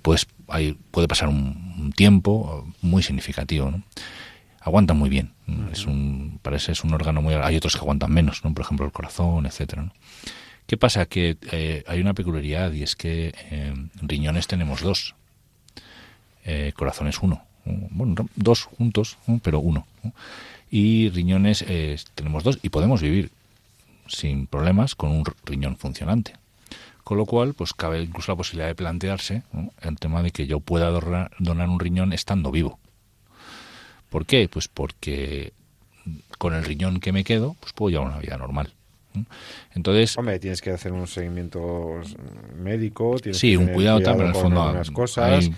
[0.02, 3.70] pues hay, puede pasar un, tiempo muy significativo.
[3.70, 3.82] ¿no?
[4.60, 5.35] aguantan muy bien.
[5.70, 7.34] Es un, parece es un órgano muy...
[7.34, 8.52] Hay otros que aguantan menos, ¿no?
[8.52, 9.92] por ejemplo el corazón, etcétera.
[10.66, 11.06] ¿Qué pasa?
[11.06, 15.14] Que eh, hay una peculiaridad y es que eh, riñones tenemos dos,
[16.44, 17.42] eh, corazones uno.
[17.64, 19.86] Bueno, dos juntos, pero uno.
[20.70, 21.64] Y riñones
[22.14, 23.30] tenemos dos y podemos vivir
[24.06, 26.34] sin problemas con un riñón funcionante.
[27.02, 29.42] Con lo cual, pues cabe incluso la posibilidad de plantearse
[29.82, 32.78] el tema de que yo pueda donar un riñón estando vivo.
[34.16, 34.48] ¿Por qué?
[34.48, 35.52] Pues porque
[36.38, 38.72] con el riñón que me quedo, pues puedo llevar una vida normal.
[39.74, 42.00] Entonces, hombre, tienes que hacer un seguimiento
[42.56, 45.50] médico, tienes sí, un cuidado, también en el fondo algunas cosas.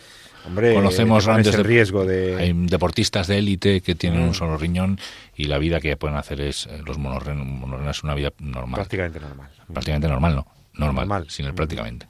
[0.44, 4.34] hombre, conocemos grandes de, riesgo de hay deportistas de élite que tienen un mm.
[4.34, 4.98] solo riñón
[5.36, 8.74] y la vida que pueden hacer es eh, los monorrenos, una vida normal.
[8.74, 9.50] Prácticamente normal.
[9.72, 10.46] Prácticamente normal, no.
[10.74, 12.08] Normal, sin el prácticamente.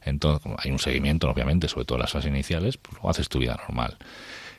[0.00, 3.98] Entonces, hay un seguimiento, obviamente, sobre todo las fases iniciales, pues haces tu vida normal.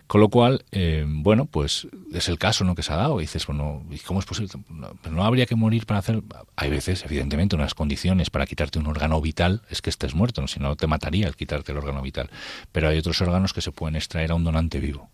[0.07, 2.75] Con lo cual, eh, bueno, pues es el caso ¿no?
[2.75, 3.19] que se ha dado.
[3.19, 4.51] Y dices, bueno, ¿y cómo es posible?
[5.09, 6.21] No, habría que morir para hacer.
[6.55, 10.47] Hay veces, evidentemente, unas condiciones para quitarte un órgano vital es que estés muerto, ¿no?
[10.47, 12.29] si no te mataría el quitarte el órgano vital.
[12.71, 15.09] Pero hay otros órganos que se pueden extraer a un donante vivo,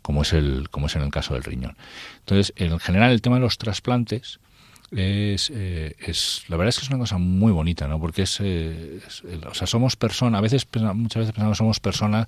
[0.00, 1.76] como, es el, como es en el caso del riñón.
[2.20, 4.38] Entonces, en general, el tema de los trasplantes
[4.90, 7.98] es, eh, es la verdad es que es una cosa muy bonita, ¿no?
[7.98, 9.00] Porque es, eh,
[9.48, 12.26] o sea, somos personas, a veces muchas veces pensamos somos personas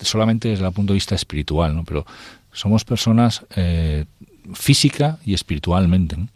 [0.00, 1.84] solamente desde el punto de vista espiritual, ¿no?
[1.84, 2.06] Pero
[2.52, 4.04] somos personas eh,
[4.52, 6.28] física y espiritualmente, ¿no?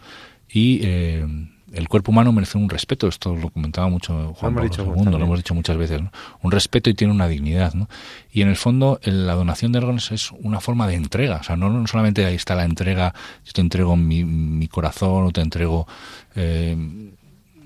[0.50, 1.26] Y eh,
[1.72, 5.38] el cuerpo humano merece un respeto, esto lo comentaba mucho Juan Pablo II, lo hemos
[5.38, 6.10] dicho muchas veces, ¿no?
[6.42, 7.74] un respeto y tiene una dignidad.
[7.74, 7.88] ¿no?
[8.32, 11.56] Y en el fondo la donación de órganos es una forma de entrega, o sea,
[11.56, 15.40] no, no solamente ahí está la entrega, yo te entrego mi, mi corazón o te
[15.40, 15.86] entrego...
[16.34, 16.76] Eh,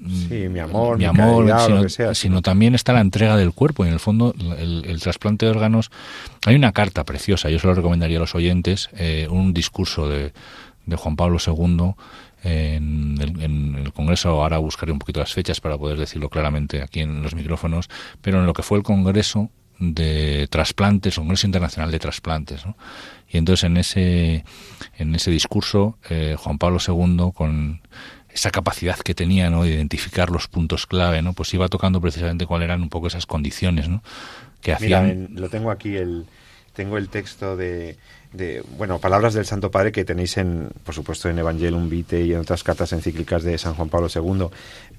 [0.08, 1.46] sí, mi amor, mi, amor,
[2.14, 3.84] sino, también está la entrega del cuerpo.
[3.84, 5.90] Y en el fondo, el, trasplante de órganos.
[6.46, 10.32] Hay una carta preciosa, yo se lo recomendaría a los oyentes, eh, un discurso de,
[10.86, 11.94] de Juan Pablo II
[12.44, 17.22] en el, Congreso, ahora buscaré un poquito las fechas para poder decirlo claramente aquí en
[17.22, 17.88] los micrófonos,
[18.20, 22.64] pero en lo que fue el Congreso de trasplantes, el Congreso Internacional de Trasplantes.
[23.28, 24.44] Y entonces en ese,
[24.98, 27.80] en ese discurso, eh, Juan Pablo II, con
[28.32, 29.64] esa capacidad que tenía ¿no?
[29.64, 31.32] de identificar los puntos clave, ¿no?
[31.32, 34.02] pues iba tocando precisamente cuáles eran un poco esas condiciones ¿no?
[34.60, 35.28] que hacían...
[35.34, 36.26] lo tengo aquí, el,
[36.72, 37.96] tengo el texto de,
[38.32, 42.32] de, bueno, palabras del Santo Padre que tenéis en, por supuesto, en Evangelium Vitae y
[42.32, 44.48] en otras cartas encíclicas de San Juan Pablo II,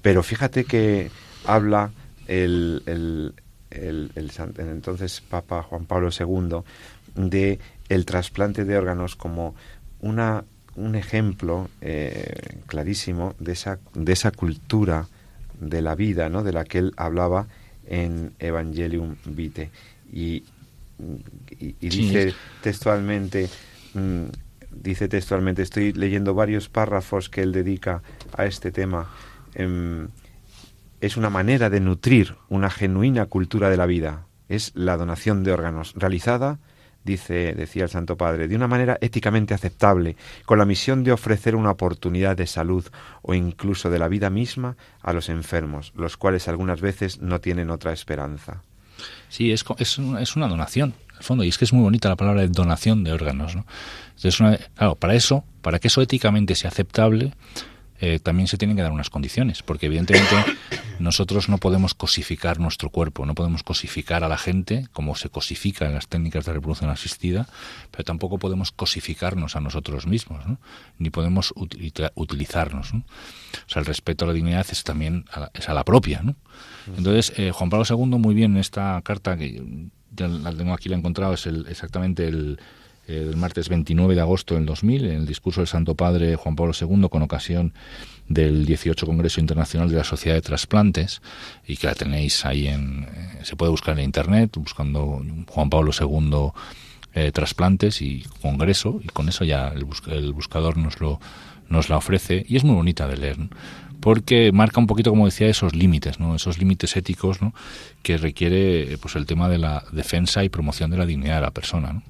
[0.00, 1.10] pero fíjate que
[1.44, 1.90] habla
[2.26, 3.34] el, el,
[3.70, 6.62] el, el entonces Papa Juan Pablo II
[7.16, 7.58] de
[7.88, 9.54] el trasplante de órganos como
[10.00, 10.44] una
[10.76, 15.06] un ejemplo eh, clarísimo de esa, de esa cultura
[15.60, 16.42] de la vida, ¿no?
[16.42, 17.46] de la que él hablaba
[17.86, 19.70] en Evangelium Vitae.
[20.12, 20.44] Y,
[21.58, 23.48] y, dice textualmente,
[23.94, 24.24] mm,
[24.70, 28.02] dice textualmente, estoy leyendo varios párrafos que él dedica
[28.36, 29.10] a este tema.
[29.54, 30.08] Em,
[31.00, 34.26] es una manera de nutrir una genuina cultura de la vida.
[34.48, 36.58] Es la donación de órganos realizada
[37.04, 41.54] dice, decía el Santo Padre, de una manera éticamente aceptable, con la misión de ofrecer
[41.54, 42.86] una oportunidad de salud
[43.22, 47.70] o incluso de la vida misma a los enfermos, los cuales algunas veces no tienen
[47.70, 48.62] otra esperanza.
[49.28, 52.16] Sí, es, es, es una donación, el fondo, y es que es muy bonita la
[52.16, 53.54] palabra de donación de órganos.
[53.54, 53.66] ¿no?
[54.74, 57.32] Claro, para eso, para que eso éticamente sea aceptable,
[58.04, 60.36] eh, también se tienen que dar unas condiciones, porque evidentemente
[60.98, 65.86] nosotros no podemos cosificar nuestro cuerpo, no podemos cosificar a la gente como se cosifica
[65.86, 67.48] en las técnicas de reproducción asistida,
[67.90, 70.44] pero tampoco podemos cosificarnos a nosotros mismos,
[70.98, 72.92] ni podemos utilizarnos.
[72.92, 73.02] O
[73.68, 76.22] sea, el respeto a la dignidad es también a la, es a la propia.
[76.98, 79.62] Entonces, eh, Juan Pablo II, muy bien en esta carta, que
[80.14, 82.60] ya la tengo aquí, la he encontrado, es el, exactamente el
[83.06, 86.72] el martes 29 de agosto del 2000, en el discurso del Santo Padre Juan Pablo
[86.78, 87.74] II, con ocasión
[88.28, 91.20] del 18 Congreso Internacional de la Sociedad de Trasplantes,
[91.66, 93.04] y que la tenéis ahí en.
[93.04, 96.52] Eh, se puede buscar en internet, buscando Juan Pablo II
[97.14, 101.20] eh, trasplantes y congreso, y con eso ya el, el, buscador nos, lo,
[101.68, 103.36] nos la ofrece, y es muy bonita de leer.
[104.00, 106.34] porque marca un poquito, como decía, esos límites, ¿no?
[106.34, 107.54] esos límites éticos ¿no?
[108.02, 111.50] que requiere pues, el tema de la defensa y promoción de la dignidad de la
[111.52, 111.92] persona.
[111.92, 112.02] ¿no?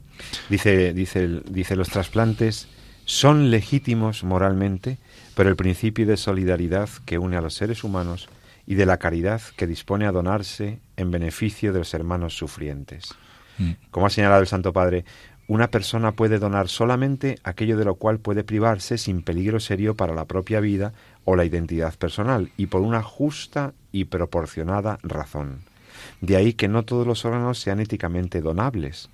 [0.49, 2.69] Dice, dice, dice los trasplantes
[3.05, 4.99] son legítimos moralmente,
[5.35, 8.29] pero el principio de solidaridad que une a los seres humanos
[8.67, 13.15] y de la caridad que dispone a donarse en beneficio de los hermanos sufrientes.
[13.59, 13.73] Mm.
[13.91, 15.05] Como ha señalado el Santo Padre,
[15.47, 20.15] una persona puede donar solamente aquello de lo cual puede privarse sin peligro serio para
[20.15, 20.95] la propia vida
[21.25, 25.61] o la identidad personal y por una justa y proporcionada razón.
[26.23, 29.11] De ahí que no todos los órganos sean éticamente donables,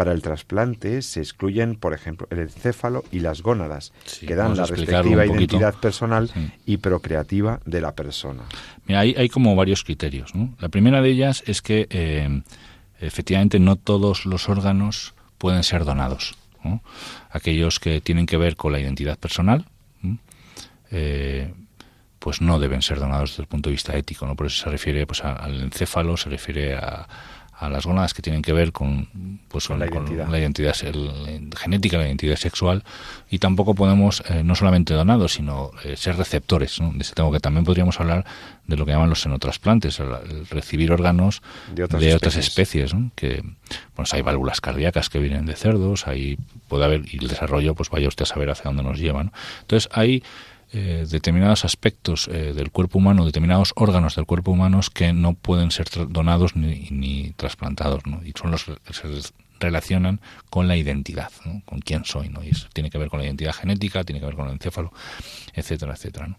[0.00, 3.92] para el trasplante se excluyen, por ejemplo, el encéfalo y las gónadas,
[4.26, 6.30] que dan la respectiva identidad personal
[6.64, 8.44] y procreativa de la persona.
[8.86, 10.32] Mira, hay, hay como varios criterios.
[10.58, 12.40] La primera de ellas es que eh,
[12.98, 16.34] efectivamente no todos los órganos pueden ser donados.
[17.30, 19.66] Aquellos que tienen que ver con la identidad personal,
[20.90, 21.52] eh,
[22.18, 24.24] pues no deben ser donados desde el punto de vista ético.
[24.24, 24.34] ¿no?
[24.34, 27.06] Por eso se refiere pues, al encéfalo, se refiere a
[27.60, 29.08] a las gónadas que tienen que ver con,
[29.48, 30.28] pues, con, la, identidad.
[30.28, 32.82] la identidad genética, la identidad sexual,
[33.28, 36.80] y tampoco podemos eh, no solamente donados, sino eh, ser receptores.
[36.80, 36.90] ¿no?
[36.92, 38.24] De ese tengo que también podríamos hablar
[38.66, 41.42] de lo que llaman los senotrasplantes, el, recibir órganos
[41.74, 43.42] de otras especies, que
[43.94, 47.90] bueno, hay válvulas cardíacas que vienen de cerdos, ahí puede haber, y el desarrollo, pues
[47.90, 49.32] vaya usted a saber hacia dónde nos llevan.
[49.60, 50.22] Entonces hay
[50.72, 55.72] eh, determinados aspectos eh, del cuerpo humano, determinados órganos del cuerpo humano que no pueden
[55.72, 58.20] ser donados ni, ni trasplantados, ¿no?
[58.24, 61.32] y son los que se relacionan con la identidad,
[61.64, 62.44] con quién soy, ¿no?
[62.44, 64.92] y eso tiene que ver con la identidad genética, tiene que ver con el encéfalo,
[65.54, 66.38] etcétera, etcétera.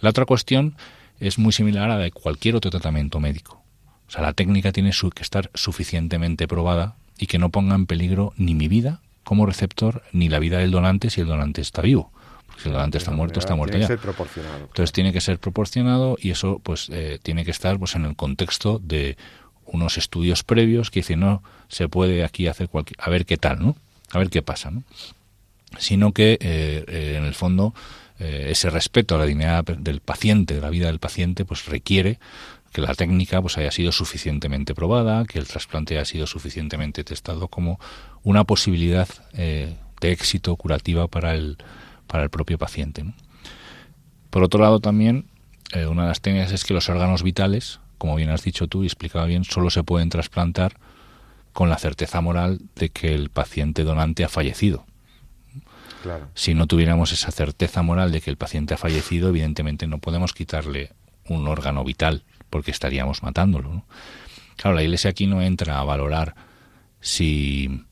[0.00, 0.76] La otra cuestión
[1.18, 3.62] es muy similar a la de cualquier otro tratamiento médico.
[4.06, 8.34] O sea, la técnica tiene que estar suficientemente probada y que no ponga en peligro
[8.36, 12.12] ni mi vida como receptor ni la vida del donante si el donante está vivo
[12.58, 13.88] si el donante está muerto, está muerto tiene ya.
[13.88, 17.78] Que ser proporcionado, Entonces tiene que ser proporcionado y eso pues eh, tiene que estar
[17.78, 19.16] pues en el contexto de
[19.64, 23.60] unos estudios previos que dicen no se puede aquí hacer cualquier a ver qué tal,
[23.60, 23.76] ¿no?
[24.10, 24.82] A ver qué pasa, ¿no?
[25.78, 27.74] Sino que eh, eh, en el fondo
[28.18, 32.20] ese respeto a la dignidad del paciente, de la vida del paciente, pues requiere
[32.72, 37.48] que la técnica pues haya sido suficientemente probada, que el trasplante haya sido suficientemente testado
[37.48, 37.80] como
[38.22, 41.58] una posibilidad de éxito curativa para el,
[42.12, 43.06] para el propio paciente.
[44.28, 45.24] Por otro lado, también,
[45.72, 48.82] eh, una de las técnicas es que los órganos vitales, como bien has dicho tú
[48.82, 50.76] y explicaba bien, solo se pueden trasplantar
[51.54, 54.84] con la certeza moral de que el paciente donante ha fallecido.
[56.34, 60.34] Si no tuviéramos esa certeza moral de que el paciente ha fallecido, evidentemente no podemos
[60.34, 60.90] quitarle
[61.28, 63.84] un órgano vital porque estaríamos matándolo.
[64.56, 66.34] Claro, la Iglesia aquí no entra a valorar
[67.00, 67.86] si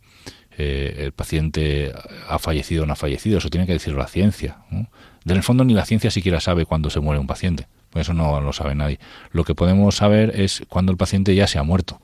[0.58, 1.92] eh, el paciente
[2.28, 4.58] ha fallecido o no ha fallecido, eso tiene que decirlo la ciencia.
[4.70, 4.88] ¿no?
[5.24, 8.40] En el fondo ni la ciencia siquiera sabe cuándo se muere un paciente, eso no
[8.40, 8.98] lo sabe nadie.
[9.32, 12.00] Lo que podemos saber es cuándo el paciente ya se ha muerto,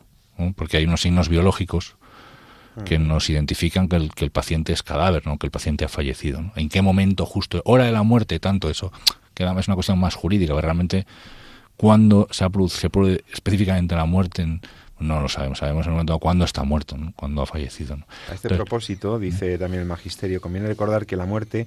[0.54, 1.96] porque hay unos signos biológicos
[2.84, 3.08] que mm.
[3.08, 5.38] nos identifican que el, que el paciente es cadáver, ¿no?
[5.38, 6.52] que el paciente ha fallecido.
[6.56, 8.92] ¿En qué momento justo, hora de la muerte, tanto eso?
[9.34, 11.06] Que es una cuestión más jurídica, realmente
[11.76, 14.60] cuándo se, se produce específicamente la muerte en,
[14.98, 17.12] no lo sabemos, sabemos en el momento cuándo está muerto, ¿no?
[17.14, 17.98] cuándo ha fallecido.
[18.30, 21.66] A este propósito, dice también el magisterio, conviene recordar que la muerte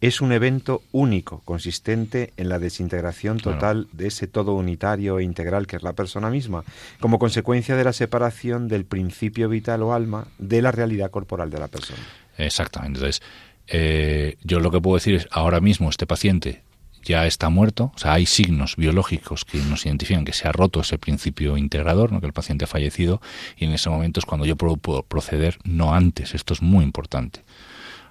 [0.00, 5.66] es un evento único, consistente en la desintegración total de ese todo unitario e integral
[5.66, 6.64] que es la persona misma,
[7.00, 11.58] como consecuencia de la separación del principio vital o alma de la realidad corporal de
[11.58, 12.00] la persona.
[12.38, 12.98] Exactamente.
[12.98, 13.22] Entonces,
[13.66, 16.62] eh, yo lo que puedo decir es, ahora mismo este paciente
[17.02, 20.80] ya está muerto, o sea, hay signos biológicos que nos identifican que se ha roto
[20.80, 22.20] ese principio integrador, ¿no?
[22.20, 23.20] que el paciente ha fallecido,
[23.56, 27.42] y en ese momento es cuando yo puedo, proceder, no antes, esto es muy importante,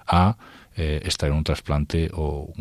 [0.06, 0.36] a
[0.76, 2.52] eh, estar en un trasplante o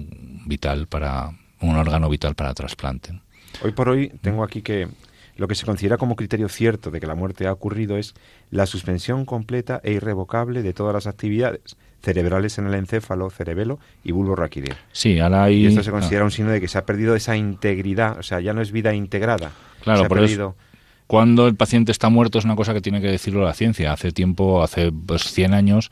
[0.46, 3.20] vital para un órgano vital para trasplante.
[3.64, 4.88] Hoy por hoy tengo aquí que
[5.36, 8.14] lo que se considera como criterio cierto de que la muerte ha ocurrido es
[8.52, 14.12] la suspensión completa e irrevocable de todas las actividades cerebrales en el encéfalo, cerebelo y
[14.12, 14.76] bulbo raquídeo.
[14.92, 18.18] Sí, ahora Y esto se considera un signo de que se ha perdido esa integridad,
[18.18, 19.52] o sea, ya no es vida integrada.
[19.84, 20.56] Claro, por eso
[21.10, 23.92] cuando el paciente está muerto es una cosa que tiene que decirlo la ciencia.
[23.92, 25.90] Hace tiempo, hace pues, 100 años,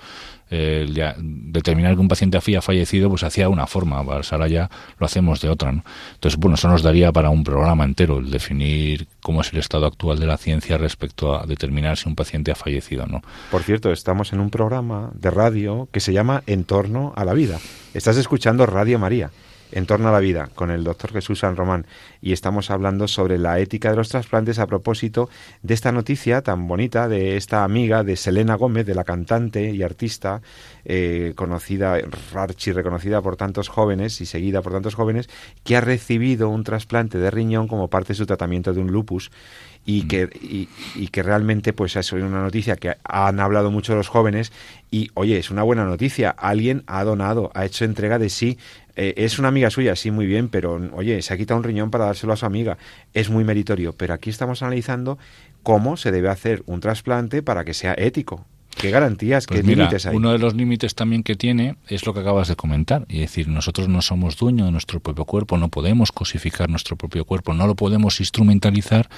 [0.51, 0.85] eh,
[1.17, 5.49] determinar que un paciente ha fallecido pues hacía una forma, ahora ya lo hacemos de
[5.49, 5.71] otra.
[5.71, 5.83] ¿no?
[6.13, 9.87] Entonces, bueno, eso nos daría para un programa entero, el definir cómo es el estado
[9.87, 13.23] actual de la ciencia respecto a determinar si un paciente ha fallecido no.
[13.49, 17.33] Por cierto, estamos en un programa de radio que se llama En torno a la
[17.33, 17.57] vida.
[17.95, 19.31] Estás escuchando Radio María
[19.71, 21.85] en torno a la vida con el doctor Jesús San Román
[22.21, 25.29] y estamos hablando sobre la ética de los trasplantes a propósito
[25.61, 29.83] de esta noticia tan bonita de esta amiga de Selena Gómez, de la cantante y
[29.83, 30.41] artista
[30.85, 31.97] eh, conocida,
[32.33, 35.29] Archie reconocida por tantos jóvenes y seguida por tantos jóvenes,
[35.63, 39.31] que ha recibido un trasplante de riñón como parte de su tratamiento de un lupus
[39.87, 40.07] y mm.
[40.07, 44.51] que, y, que realmente pues es una noticia que han hablado mucho los jóvenes
[44.91, 48.59] y oye, es una buena noticia, alguien ha donado, ha hecho entrega de sí
[48.97, 51.91] eh, es una amiga suya, sí, muy bien, pero oye, se ha quitado un riñón
[51.91, 52.79] para dárselo a su amiga.
[53.13, 55.19] Es muy meritorio, pero aquí estamos analizando
[55.61, 58.47] cómo se debe hacer un trasplante para que sea ético.
[58.77, 60.15] ¿Qué garantías, qué pues límites hay?
[60.15, 63.47] Uno de los límites también que tiene es lo que acabas de comentar, y decir,
[63.47, 67.67] nosotros no somos dueños de nuestro propio cuerpo, no podemos cosificar nuestro propio cuerpo, no
[67.67, 69.09] lo podemos instrumentalizar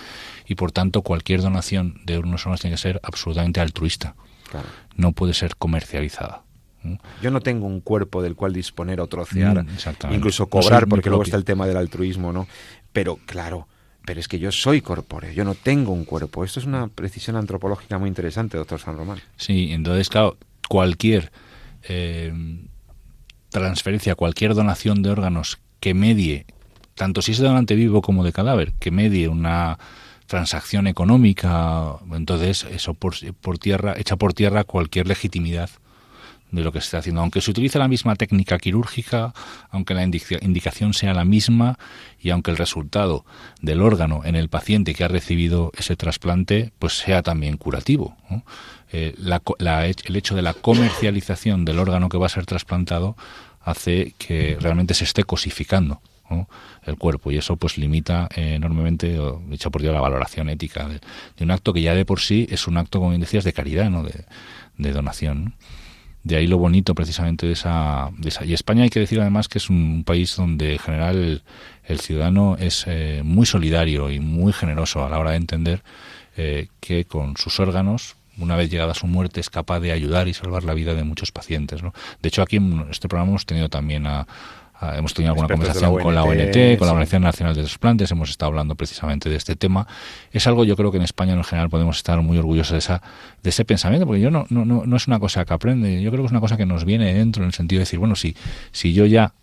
[0.48, 4.16] y por tanto cualquier donación de unos órganos tiene que ser absolutamente altruista.
[4.96, 6.44] No puede ser comercializada.
[7.22, 11.24] Yo no tengo un cuerpo del cual disponer o trocear, mm, incluso cobrar, porque luego
[11.24, 12.48] está el tema del altruismo, ¿no?
[12.94, 13.68] Pero claro,
[14.06, 16.44] pero es que yo soy corpóreo, yo no tengo un cuerpo.
[16.44, 19.20] Esto es una precisión antropológica muy interesante, doctor San Román.
[19.38, 20.38] Sí, entonces, claro,
[20.68, 21.32] cualquier
[21.84, 22.34] eh,
[23.50, 26.46] transferencia, cualquier donación de órganos que medie,
[26.96, 29.78] tanto si es donante vivo como de cadáver, que medie una
[30.28, 35.70] transacción económica, entonces eso por tierra, echa por tierra cualquier legitimidad
[36.52, 37.22] de lo que se está haciendo.
[37.22, 39.34] Aunque se utilice la misma técnica quirúrgica,
[39.70, 41.78] aunque la indicación sea la misma
[42.20, 43.26] y aunque el resultado
[43.62, 48.16] del órgano en el paciente que ha recibido ese trasplante pues sea también curativo.
[48.92, 53.16] Eh, el hecho de la comercialización del órgano que va a ser trasplantado
[53.62, 56.02] hace que realmente se esté cosificando
[56.84, 59.20] el cuerpo y eso pues limita enormemente,
[59.52, 61.00] echa por Dios, la valoración ética de,
[61.44, 63.90] un acto que ya de por sí es un acto, como bien decías, de caridad,
[63.90, 64.04] ¿no?
[64.04, 64.26] de,
[64.78, 65.56] de donación.
[66.24, 68.46] De ahí lo bonito precisamente de esa, de esa.
[68.46, 71.42] Y España hay que decir además que es un país donde en general
[71.86, 75.82] el, ciudadano es eh, muy solidario y muy generoso a la hora de entender
[76.38, 80.34] eh, que con sus órganos una vez llegada su muerte es capaz de ayudar y
[80.34, 81.84] salvar la vida de muchos pacientes.
[81.84, 81.94] ¿no?
[82.22, 84.28] De hecho, aquí en este programa hemos tenido también a,
[84.82, 88.30] Ah, hemos tenido alguna conversación con la ONT, con la Organización Nacional de Trasplantes, hemos
[88.30, 89.86] estado hablando precisamente de este tema.
[90.32, 93.02] Es algo, yo creo que en España en general podemos estar muy orgullosos de, esa,
[93.44, 96.24] de ese pensamiento, porque yo no, no, no, es una cosa que aprende, yo creo
[96.24, 98.38] que es una cosa que nos viene dentro, en el sentido de decir, bueno, si,
[98.72, 99.34] si yo ya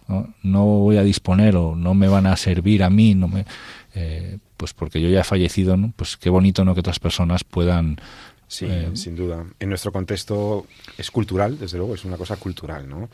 [0.42, 3.44] no, voy a disponer o no me van a servir a mí, no me,
[3.94, 5.92] eh, pues porque yo ya he fallecido, ¿no?
[5.96, 6.72] pues qué bonito ¿no?
[6.72, 8.00] que otras personas puedan
[8.48, 9.44] Sí, eh, sin duda.
[9.58, 10.66] En nuestro contexto
[10.96, 13.08] es cultural, desde luego, es una cosa cultural, ¿no?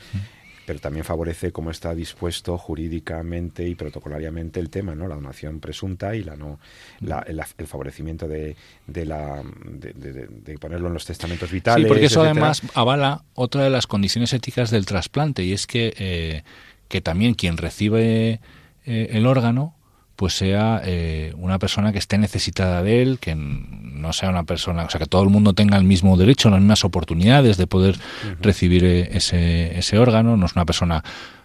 [0.72, 5.06] Pero también favorece cómo está dispuesto jurídicamente y protocolariamente el tema, ¿no?
[5.06, 6.58] La donación presunta y la no,
[7.00, 8.56] la, el, el favorecimiento de,
[8.86, 11.84] de la de, de- de ponerlo en los testamentos vitales.
[11.84, 12.30] Sí, porque eso etcétera.
[12.46, 16.42] además avala otra de las condiciones éticas del trasplante y es que, eh,
[16.88, 18.40] que también quien recibe
[18.86, 19.74] eh, el órgano
[20.16, 24.84] pues sea eh, una persona que esté necesitada de él, que no sea una persona,
[24.84, 27.96] o sea, que todo el mundo tenga el mismo derecho, las mismas oportunidades de poder
[28.40, 31.02] recibir eh, ese, ese órgano, no es una persona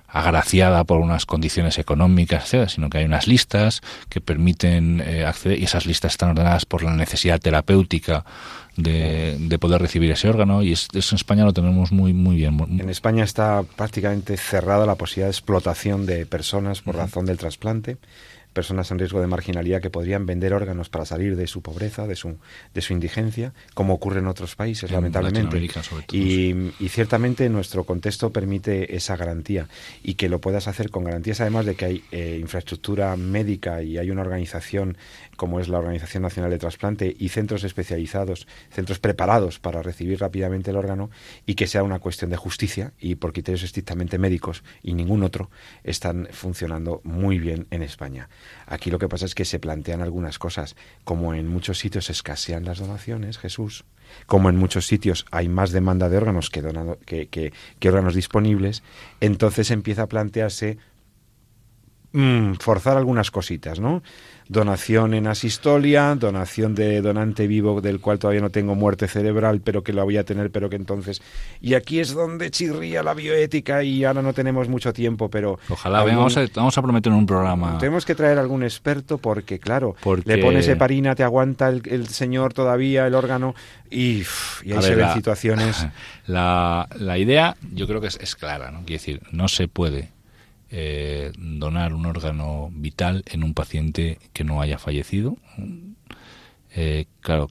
[0.10, 5.66] agraciada por unas condiciones económicas, sino que hay unas listas que permiten eh, acceder y
[5.66, 8.24] esas listas están ordenadas por la necesidad terapéutica
[8.78, 10.64] de, de poder recibir ese órgano.
[10.64, 12.58] Y es- eso en España lo tenemos muy muy bien.
[12.80, 17.98] En España está prácticamente cerrada la posibilidad de explotación de personas por razón del trasplante,
[18.58, 22.16] personas en riesgo de marginalidad que podrían vender órganos para salir de su pobreza, de
[22.16, 22.40] su,
[22.74, 25.60] de su indigencia, como ocurre en otros países, En lamentablemente.
[25.84, 29.68] Sobre todo, Y, y ciertamente nuestro contexto permite esa garantía
[30.02, 34.00] y que lo puedas hacer con garantías, además de que hay eh, infraestructura médica y
[34.00, 34.98] hay una organización
[35.38, 40.72] como es la Organización Nacional de Trasplante y centros especializados, centros preparados para recibir rápidamente
[40.72, 41.10] el órgano
[41.46, 45.50] y que sea una cuestión de justicia y por criterios estrictamente médicos y ningún otro
[45.86, 48.28] están funcionando muy bien en España.
[48.66, 50.76] Aquí lo que pasa es que se plantean algunas cosas,
[51.06, 53.86] como en muchos sitios escasean las donaciones, Jesús,
[54.26, 58.16] como en muchos sitios hay más demanda de órganos que, donado- que, que- que órganos
[58.16, 58.82] disponibles,
[59.22, 60.78] entonces empieza a plantearse
[62.14, 64.02] mm, forzar algunas cositas, ¿no?
[64.50, 69.84] Donación en asistolia, donación de donante vivo del cual todavía no tengo muerte cerebral, pero
[69.84, 71.22] que la voy a tener, pero que entonces...
[71.60, 75.60] Y aquí es donde chirría la bioética y ahora no tenemos mucho tiempo, pero...
[75.68, 77.78] Ojalá, algún- vamos, a, vamos a prometer un programa.
[77.78, 82.08] Tenemos que traer algún experto porque, claro, Porque- le pones heparina, te aguanta el, el
[82.08, 83.54] señor todavía, el órgano,
[83.92, 84.20] y,
[84.64, 85.88] ahí A se ver, ven la- situaciones...
[86.28, 88.80] La, la idea yo creo que es, es clara, ¿no?
[88.80, 90.10] Quiere decir, no se puede
[90.70, 95.38] eh, donar un órgano vital en un paciente que no haya fallecido.
[96.76, 97.50] Eh, claro,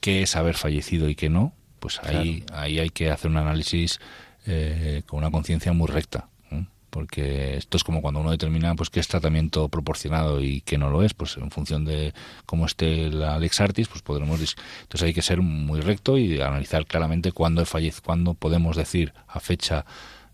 [0.00, 1.52] ¿qué es haber fallecido y qué no?
[1.78, 4.00] Pues ahí, ahí hay que hacer un análisis
[4.46, 6.28] eh, con una conciencia muy recta.
[6.50, 6.64] ¿eh?
[6.90, 10.90] Porque esto es como cuando uno determina pues qué es tratamiento proporcionado y qué no
[10.90, 12.12] lo es, pues en función de
[12.46, 14.40] cómo esté la Lex Artis, pues podremos
[14.82, 17.64] entonces hay que ser muy recto y analizar claramente cuándo
[18.04, 19.84] cuándo podemos decir a fecha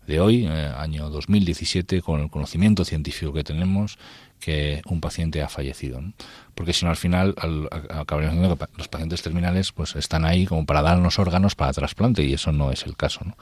[0.09, 3.97] de hoy, eh, año 2017, con el conocimiento científico que tenemos,
[4.39, 6.01] que un paciente ha fallecido.
[6.01, 6.13] ¿no?
[6.55, 10.45] Porque si no, al final al- acabaremos viendo que los pacientes terminales pues están ahí
[10.45, 13.21] como para darnos órganos para trasplante y eso no es el caso.
[13.23, 13.37] ¿no?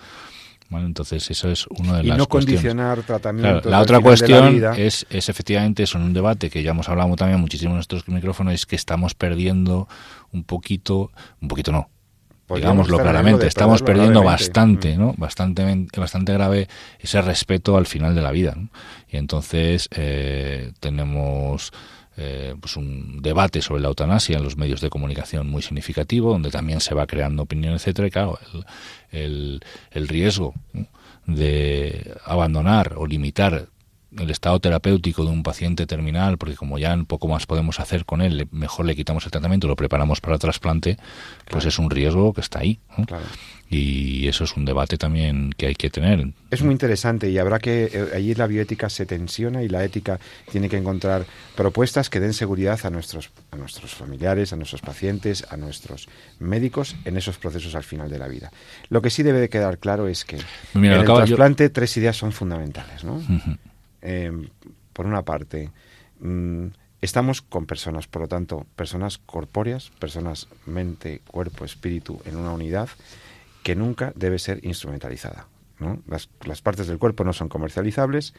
[0.69, 0.85] ¿Vale?
[0.85, 2.61] Entonces, eso es uno de y las no cuestiones.
[2.61, 6.61] condicionar tratamientos Claro, la otra la cuestión es, es efectivamente eso en un debate que
[6.61, 9.87] ya hemos hablado también muchísimo en nuestros micrófonos, es que estamos perdiendo
[10.33, 11.11] un poquito,
[11.41, 11.89] un poquito no,
[12.55, 14.99] digámoslo claramente, estamos perdiendo bastante, Mm.
[14.99, 15.13] ¿no?
[15.17, 16.67] Bastante, bastante grave
[16.99, 18.53] ese respeto al final de la vida.
[18.55, 18.69] ¿no?
[19.09, 21.71] Y entonces eh, tenemos
[22.15, 26.49] eh, pues un debate sobre la eutanasia en los medios de comunicación muy significativo, donde
[26.49, 28.07] también se va creando opinión, etcétera.
[28.07, 28.39] Y claro,
[29.11, 30.87] el, el, el riesgo ¿no?
[31.27, 33.67] de abandonar o limitar
[34.17, 38.21] el estado terapéutico de un paciente terminal, porque como ya poco más podemos hacer con
[38.21, 40.97] él, mejor le quitamos el tratamiento, lo preparamos para el trasplante,
[41.49, 42.79] pues es un riesgo que está ahí.
[42.97, 43.05] ¿no?
[43.05, 43.25] Claro.
[43.69, 46.25] Y eso es un debate también que hay que tener.
[46.51, 50.21] Es muy interesante y habrá que eh, allí la bioética se tensiona y la ética
[50.49, 55.45] tiene que encontrar propuestas que den seguridad a nuestros a nuestros familiares, a nuestros pacientes,
[55.49, 56.07] a nuestros
[56.39, 58.51] médicos en esos procesos al final de la vida.
[58.87, 60.37] Lo que sí debe de quedar claro es que
[60.73, 63.21] Mira, en el yo- trasplante tres ideas son fundamentales, ¿no?
[64.09, 64.31] Eh,
[64.93, 65.69] por una parte,
[66.21, 66.67] mm,
[67.01, 72.87] estamos con personas, por lo tanto, personas corpóreas, personas mente, cuerpo, espíritu en una unidad
[73.63, 75.47] que nunca debe ser instrumentalizada.
[75.79, 76.01] ¿no?
[76.07, 78.33] Las, partes del cuerpo no son comercializables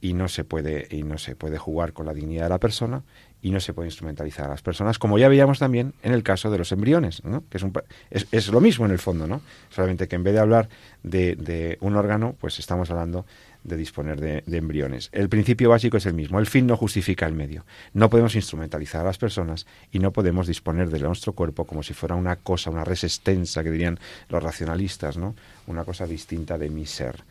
[0.00, 3.02] y no se puede y no se puede jugar con la dignidad de la persona
[3.42, 6.50] y no se puede instrumentalizar a las personas, como ya veíamos también en el caso
[6.50, 7.44] de los embriones, ¿no?
[7.48, 7.72] que es, un
[8.10, 9.42] es, es lo mismo en el fondo, ¿no?
[9.68, 10.68] solamente que en vez de hablar
[11.02, 13.26] de, de un órgano, pues estamos hablando
[13.64, 15.08] de disponer de, de embriones.
[15.12, 17.64] El principio básico es el mismo, el fin no justifica el medio.
[17.92, 21.92] No podemos instrumentalizar a las personas y no podemos disponer de nuestro cuerpo como si
[21.94, 23.98] fuera una cosa, una res extensa, que dirían
[24.28, 25.34] los racionalistas, ¿no?
[25.66, 27.22] una cosa distinta de mi ser.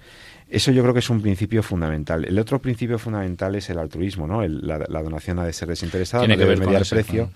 [0.50, 2.26] Eso yo creo que es un principio fundamental.
[2.26, 4.42] El otro principio fundamental es el altruismo, ¿no?
[4.44, 7.30] El- la, la donación ha de ser desinteresada, Tiene no que debe mediar precio.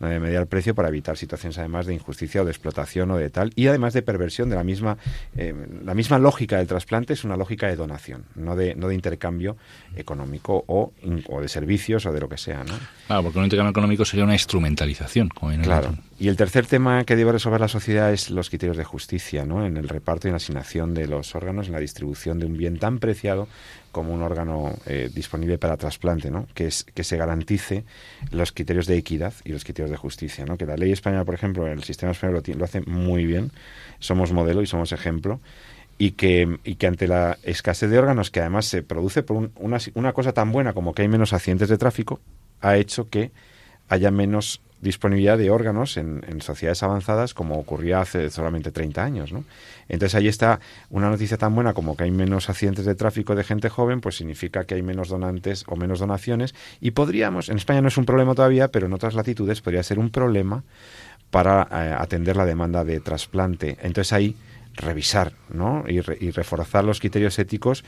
[0.00, 3.30] No debe mediar precio para evitar situaciones además de injusticia o de explotación o de
[3.30, 4.96] tal, y además de perversión de la misma,
[5.36, 8.94] eh, la misma lógica del trasplante es una lógica de donación, no de, no de
[8.94, 9.56] intercambio
[9.96, 10.92] económico o,
[11.28, 12.74] o de servicios o de lo que sea, ¿no?
[13.06, 15.28] Claro, porque un intercambio económico sería una instrumentalización.
[15.28, 15.88] Como viene Claro.
[15.88, 16.07] diciendo.
[16.20, 19.64] Y el tercer tema que debe resolver la sociedad es los criterios de justicia, ¿no?
[19.64, 22.56] En el reparto y en la asignación de los órganos, en la distribución de un
[22.56, 23.46] bien tan preciado
[23.92, 26.48] como un órgano eh, disponible para trasplante, ¿no?
[26.54, 27.84] Que, es, que se garantice
[28.32, 30.58] los criterios de equidad y los criterios de justicia, ¿no?
[30.58, 33.52] Que la ley española, por ejemplo, el sistema español lo, lo hace muy bien,
[34.00, 35.40] somos modelo y somos ejemplo,
[35.98, 39.78] y que, y que ante la escasez de órganos, que además se produce por una,
[39.94, 42.18] una cosa tan buena como que hay menos accidentes de tráfico,
[42.60, 43.30] ha hecho que
[43.88, 49.30] haya menos disponibilidad de órganos en, sociedades avanzadas como ocurría hace solamente 30 años.
[49.88, 50.60] Entonces ahí está
[50.90, 54.16] una noticia tan buena como que hay menos accidentes de tráfico de gente joven, pues
[54.16, 58.04] significa que hay menos donantes o menos donaciones y podríamos, en España no es un
[58.04, 60.62] problema todavía, pero en otras latitudes podría ser un problema
[61.30, 63.78] para eh, atender la demanda de trasplante.
[63.82, 64.36] Entonces ahí
[64.74, 65.84] revisar ¿no?
[65.88, 67.84] y, y reforzar los criterios éticos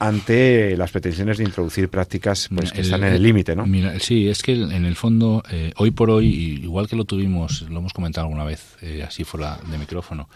[0.00, 3.66] ante las pretensiones de introducir prácticas pues, que están en el límite, ¿no?
[4.00, 6.26] sí, es que en el fondo, eh, hoy por hoy,
[6.62, 10.30] igual que lo tuvimos, lo hemos comentado alguna vez, eh, así fuera de micrófono,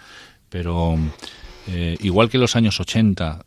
[0.51, 0.99] pero
[1.67, 3.47] eh, igual que en los años 80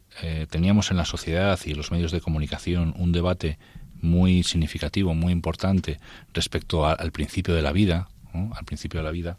[0.49, 3.59] teníamos en la sociedad y en los medios de comunicación un debate
[4.01, 5.99] muy significativo, muy importante
[6.33, 9.37] respecto al principio de la vida, al principio de la vida,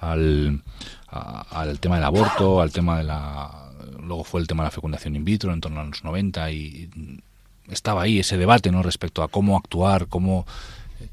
[0.00, 0.64] al,
[1.06, 3.65] al tema del aborto, al tema de la
[4.00, 6.90] luego fue el tema de la fecundación in vitro en torno a los 90 y
[7.68, 10.46] estaba ahí ese debate no respecto a cómo actuar, cómo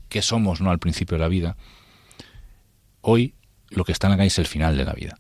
[0.10, 1.58] qué somos no al principio de la vida.
[3.02, 3.34] Hoy
[3.70, 5.18] lo que está en la calle es el final de la vida.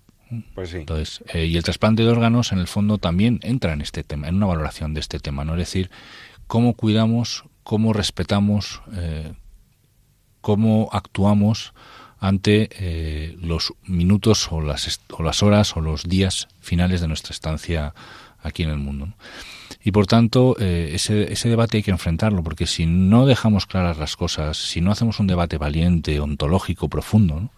[0.55, 4.03] Pues Entonces, eh, y el trasplante de órganos en el fondo también entra en este
[4.03, 5.53] tema, en una valoración de este tema, ¿no?
[5.53, 5.91] Es decir,
[6.47, 9.33] cómo cuidamos, cómo respetamos, eh,
[10.41, 11.73] cómo actuamos
[12.23, 17.33] ante eh, los minutos o las, o las horas o los días finales de nuestra
[17.33, 17.93] estancia
[18.41, 19.09] aquí en el mundo.
[19.83, 23.97] Y por tanto, eh, ese, ese debate hay que enfrentarlo, porque si no dejamos claras
[23.97, 27.51] las cosas, si no hacemos un debate valiente, ontológico, profundo, ¿no?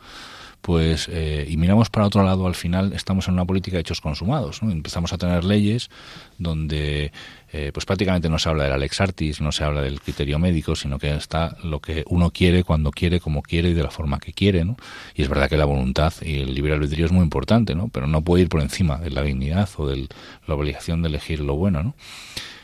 [0.66, 4.02] Pues eh, y miramos para otro lado, al final estamos en una política de hechos
[4.02, 4.64] consumados.
[4.64, 4.72] ¿no?
[4.72, 5.92] Empezamos a tener leyes
[6.40, 7.12] donde
[7.54, 10.76] eh, pues prácticamente no se habla del Alex Artis, no se habla del criterio médico,
[10.76, 14.18] sino que está lo que uno quiere, cuando quiere, como quiere y de la forma
[14.18, 14.66] que quiere.
[14.66, 14.76] ¿no?
[15.14, 17.90] Y es verdad que la voluntad y el libre albedrío es muy importante, ¿no?
[17.90, 20.08] pero no puede ir por encima de la dignidad o de
[20.48, 21.84] la obligación de elegir lo bueno.
[21.84, 21.96] ¿no?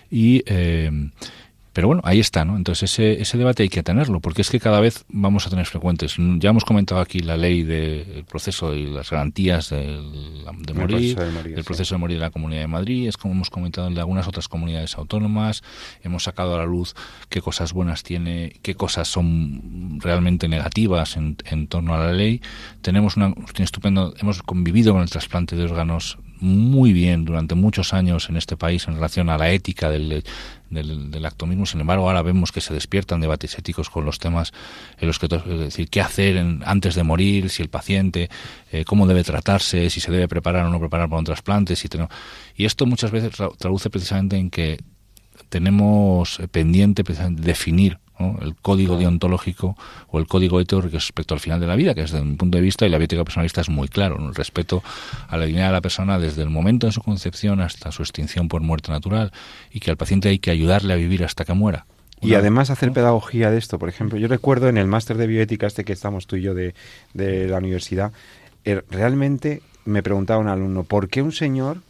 [0.09, 0.89] Y eh,
[1.73, 2.57] pero bueno, ahí está, ¿no?
[2.57, 5.65] Entonces ese, ese debate hay que tenerlo, porque es que cada vez vamos a tener
[5.65, 6.15] frecuentes.
[6.39, 9.99] Ya hemos comentado aquí la ley del proceso y las garantías de,
[10.73, 13.97] morir, el proceso de morir de la Comunidad de Madrid, es como hemos comentado en
[13.97, 15.63] algunas otras comunidades autónomas,
[16.03, 16.93] hemos sacado a la luz
[17.29, 22.41] qué cosas buenas tiene, qué cosas son realmente negativas en, en torno a la ley.
[22.81, 28.27] Tenemos una estupendo, hemos convivido con el trasplante de órganos muy bien durante muchos años
[28.29, 30.23] en este país en relación a la ética del,
[30.71, 31.65] del, acto mismo.
[31.65, 34.53] Sin embargo, ahora vemos que se despiertan debates éticos con los temas
[34.97, 38.29] en los que, es decir, qué hacer antes de morir, si el paciente,
[38.71, 41.75] eh, cómo debe tratarse, si se debe preparar o no preparar para un trasplante.
[41.75, 41.87] Si
[42.55, 44.79] y esto muchas veces traduce precisamente en que
[45.49, 47.99] tenemos pendiente precisamente definir
[48.41, 49.77] el código deontológico
[50.09, 52.63] o el código ético respecto al final de la vida, que desde mi punto de
[52.63, 54.83] vista y la bioética personalista es muy claro, el respeto
[55.27, 58.47] a la dignidad de la persona desde el momento de su concepción hasta su extinción
[58.47, 59.31] por muerte natural
[59.71, 61.85] y que al paciente hay que ayudarle a vivir hasta que muera.
[62.21, 63.79] Y además hacer pedagogía de esto.
[63.79, 66.53] Por ejemplo, yo recuerdo en el máster de bioética este que estamos tú y yo
[66.53, 66.75] de,
[67.15, 68.11] de la universidad,
[68.63, 71.81] er, realmente me preguntaba un alumno, ¿por qué un señor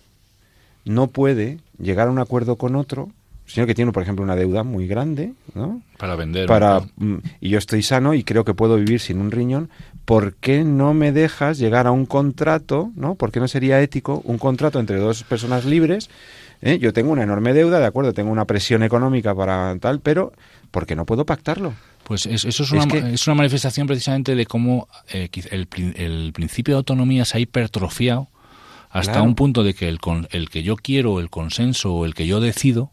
[0.85, 3.11] no puede llegar a un acuerdo con otro
[3.51, 5.81] señor que tiene, por ejemplo, una deuda muy grande, ¿no?
[5.97, 6.47] Para vender.
[6.47, 9.69] Para, mm, y yo estoy sano y creo que puedo vivir sin un riñón.
[10.05, 13.15] ¿Por qué no me dejas llegar a un contrato, ¿no?
[13.15, 16.09] ¿Por qué no sería ético un contrato entre dos personas libres?
[16.61, 16.79] ¿Eh?
[16.79, 20.31] Yo tengo una enorme deuda, de acuerdo, tengo una presión económica para tal, pero
[20.69, 21.73] ¿por qué no puedo pactarlo?
[22.03, 26.77] Pues eso es una, es, una manifestación precisamente de cómo eh, el, el, principio de
[26.77, 28.27] autonomía se ha hipertrofiado
[28.89, 29.99] hasta un punto de que el,
[30.31, 32.91] el que yo quiero, el consenso o el que yo decido,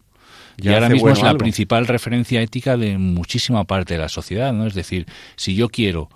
[0.61, 4.67] y ahora mismo es la principal referencia ética de muchísima parte de la sociedad, ¿no?
[4.67, 5.07] Es decir,
[5.37, 6.09] si yo quiero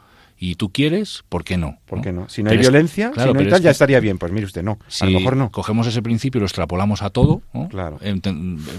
[0.44, 1.78] y tú quieres, ¿por qué no?
[1.86, 2.28] ¿Por qué no?
[2.28, 4.18] Si no hay violencia, si no hay tal, ya estaría bien.
[4.18, 4.76] Pues mire usted, no.
[5.00, 5.52] a lo mejor no.
[5.52, 8.00] cogemos ese principio y lo extrapolamos a todo, claro.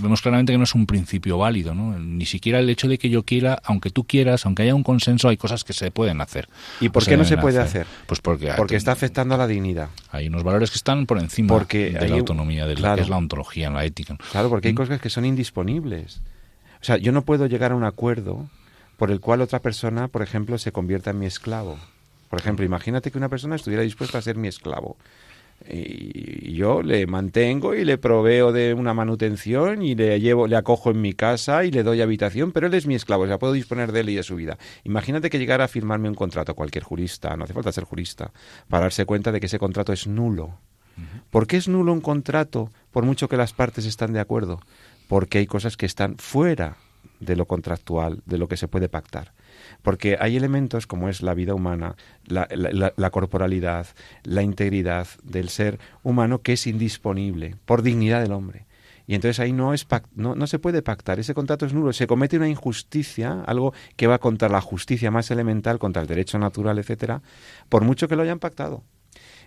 [0.01, 1.74] vemos claramente que no es un principio válido.
[1.74, 1.97] ¿no?
[1.97, 5.30] Ni siquiera el hecho de que yo quiera, aunque tú quieras, aunque haya un consenso,
[5.30, 6.49] hay cosas que se pueden hacer.
[6.82, 7.88] ¿Y por qué no se puede hacer?
[8.07, 9.88] Pues porque, porque está afectando a la dignidad.
[10.11, 13.16] Hay unos valores que están por encima de la autonomía, de lo que es la
[13.16, 14.18] ontología, la ética.
[14.34, 14.78] Claro, porque hay ¿Mm?
[14.78, 16.20] cosas que son indisponibles.
[16.82, 18.49] O sea, yo no puedo llegar a un acuerdo
[19.04, 21.78] por el cual otra persona, por ejemplo, se convierta en mi esclavo.
[22.30, 24.95] Por ejemplo, imagínate que una persona estuviera dispuesta a ser mi esclavo.
[25.70, 30.89] y yo le mantengo y le proveo de una manutención y le llevo, le acojo
[30.89, 33.51] en mi casa y le doy habitación, pero él es mi esclavo, o sea, puedo
[33.51, 34.58] disponer de él y de su vida.
[34.86, 38.32] Imagínate que llegara a firmarme un contrato cualquier jurista, no hace falta ser jurista,
[38.70, 40.60] para darse cuenta de que ese contrato es nulo.
[41.30, 44.62] ¿Por qué es nulo un contrato por mucho que las partes están de acuerdo?
[45.10, 46.78] Porque hay cosas que están fuera
[47.26, 49.34] de lo contractual, de lo que se puede pactar.
[49.82, 51.95] Porque hay elementos como es la vida humana,
[52.26, 53.88] la, corporalidad,
[54.24, 58.65] la integridad del ser humano que es indisponible por dignidad del hombre.
[59.05, 62.07] Y entonces ahí no, es no, no, se puede pactar, ese contrato es nulo, se
[62.07, 66.80] comete una injusticia, algo que va contra la justicia más elemental, contra el derecho natural,
[66.80, 67.21] etcétera,
[67.67, 68.84] por mucho que lo hayan pactado.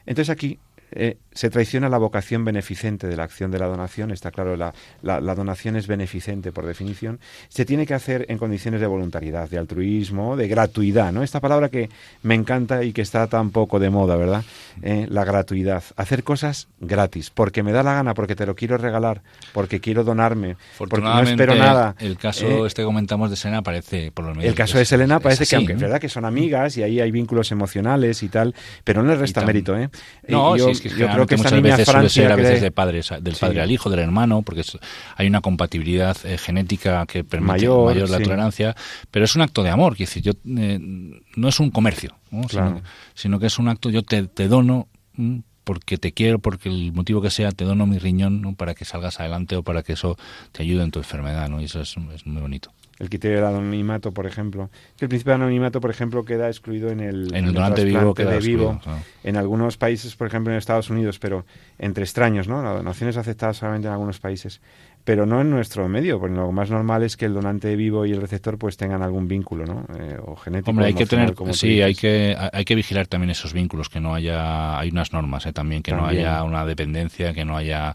[0.04, 0.58] Entonces aquí
[0.92, 4.72] eh, se traiciona la vocación beneficente de la acción de la donación, está claro, la,
[5.02, 9.58] la, donación es beneficente por definición, se tiene que hacer en condiciones de voluntariedad, de
[9.58, 11.22] altruismo, de gratuidad, ¿no?
[11.22, 11.90] Esta palabra que
[12.22, 14.44] me encanta y que está tan poco de moda, ¿verdad?
[14.82, 18.78] Eh, la gratuidad, hacer cosas gratis, porque me da la gana, porque te lo quiero
[18.78, 19.22] regalar,
[19.52, 21.96] porque quiero donarme, porque no espero nada.
[21.98, 24.44] El caso eh, este que comentamos de Selena parece, por lo menos...
[24.44, 27.10] El caso de Selena parece que, aunque es verdad que son amigas y ahí hay
[27.10, 29.90] vínculos emocionales y tal, pero no le resta mérito, ¿eh?
[30.28, 33.70] No, yo creo que muchas veces suele ser a veces de padres, del padre al
[33.70, 34.62] hijo, del hermano, porque
[35.16, 38.74] hay una compatibilidad eh, genética que permite mayor, la tolerancia,
[39.10, 40.78] pero es un acto de amor, decir, yo eh,
[41.36, 42.16] no es un comercio,
[43.14, 47.20] sino, que es un acto, yo te, dono mm, porque te quiero, porque el motivo
[47.20, 50.16] que sea, te dono mi riñón para que salgas adelante o para que eso
[50.52, 51.60] te ayude en tu enfermedad, ¿no?
[51.60, 54.70] Y eso es muy bonito el criterio del anonimato, por ejemplo.
[54.96, 58.14] Que el principio del anonimato, por ejemplo, queda excluido en el, en el, donante vivo,
[58.14, 58.80] queda vivo.
[59.22, 61.44] En algunos países, por ejemplo, en Estados Unidos, pero
[61.78, 62.62] entre extraños, ¿no?
[62.62, 64.60] La donación es aceptada solamente en algunos países,
[65.04, 68.12] pero no en nuestro medio, porque lo más normal es que el donante vivo y
[68.12, 69.86] el receptor pues tengan algún vínculo, ¿no?
[69.98, 70.70] Eh, o genético.
[70.70, 74.14] Hombre, hay que tener, sí, hay que, hay que vigilar también esos vínculos, que no
[74.14, 75.52] haya, hay unas normas ¿eh?
[75.52, 77.94] también, que no haya una dependencia, que no haya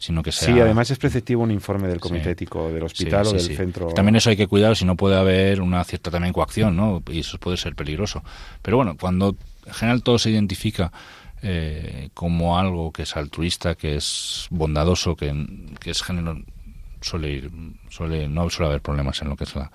[0.00, 0.52] sino que sea...
[0.52, 3.88] Sí, además es preceptivo un informe del comité ético del hospital o del centro...
[3.88, 7.02] También eso hay que cuidar, si no puede haber una cierta también coacción, ¿no?
[7.08, 8.24] Y eso puede ser peligroso.
[8.62, 9.36] Pero bueno, cuando
[9.66, 10.90] en general todo se identifica
[11.42, 15.34] eh, como algo que es altruista, que es bondadoso, que,
[15.78, 16.38] que es género
[17.00, 17.50] suele ir,
[17.88, 19.70] suele, no suele haber problemas en lo que es la.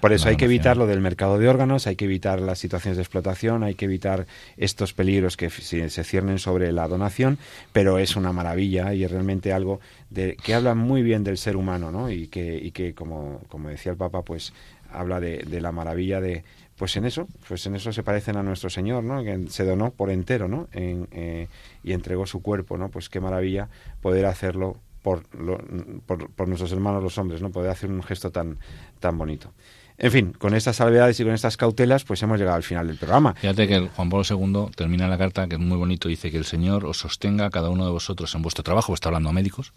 [0.00, 2.96] Por eso hay que evitar lo del mercado de órganos, hay que evitar las situaciones
[2.96, 7.38] de explotación, hay que evitar estos peligros que se ciernen sobre la donación,
[7.72, 11.56] pero es una maravilla y es realmente algo de, que habla muy bien del ser
[11.56, 12.10] humano, ¿no?
[12.10, 14.52] Y que, y que como, como decía el Papa, pues
[14.92, 16.44] habla de, de la maravilla de,
[16.76, 19.22] pues en eso, pues en eso se parecen a nuestro Señor, ¿no?
[19.22, 20.68] Que se donó por entero, ¿no?
[20.72, 21.48] En, eh,
[21.82, 22.88] y entregó su cuerpo, ¿no?
[22.88, 23.68] Pues qué maravilla
[24.00, 25.22] poder hacerlo por,
[26.06, 27.50] por, nuestros hermanos los hombres, ¿no?
[27.50, 28.56] Poder hacer un gesto tan,
[29.00, 29.52] tan bonito.
[29.98, 32.96] En fin, con estas salvedades y con estas cautelas, pues hemos llegado al final del
[32.96, 33.34] programa.
[33.34, 36.46] Fíjate que Juan Pablo II termina la carta, que es muy bonito, dice que el
[36.46, 39.74] Señor os sostenga a cada uno de vosotros en vuestro trabajo, está hablando a médicos,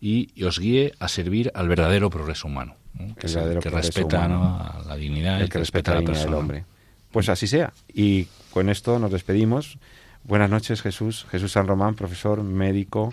[0.00, 2.74] y, os guíe a servir al verdadero progreso humano,
[3.18, 3.28] que,
[3.70, 6.30] respeta a la dignidad, el que, respeta, a la persona.
[6.30, 6.64] del hombre.
[7.10, 7.74] Pues así sea.
[7.92, 9.78] Y con esto nos despedimos.
[10.24, 11.26] Buenas noches, Jesús.
[11.30, 13.12] Jesús San Román, profesor, médico,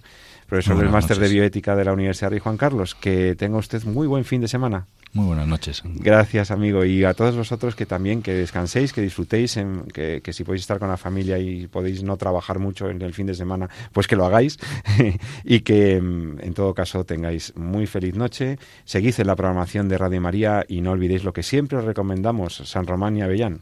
[0.50, 2.95] profesor del máster de bioética de la Universidad de Juan Carlos.
[2.95, 4.88] Que tenga usted muy buen fin de semana.
[5.14, 5.82] Muy buenas noches.
[5.86, 6.86] Gracias, amigo.
[6.86, 10.78] Y a todos vosotros que también que descanséis, que disfrutéis, en, que, si podéis estar
[10.80, 14.16] con la familia y podéis no trabajar mucho en el fin de semana, pues que
[14.16, 14.60] lo hagáis.
[15.43, 18.60] y que mm, en todo caso tengáis muy feliz noche.
[18.86, 22.56] Seguid en la programación de Radio María y no olvidéis lo que siempre os recomendamos,
[22.66, 23.62] San Román y Avellán.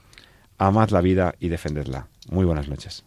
[0.57, 2.07] Amad la vida y defendedla.
[2.29, 3.06] Muy buenas noches.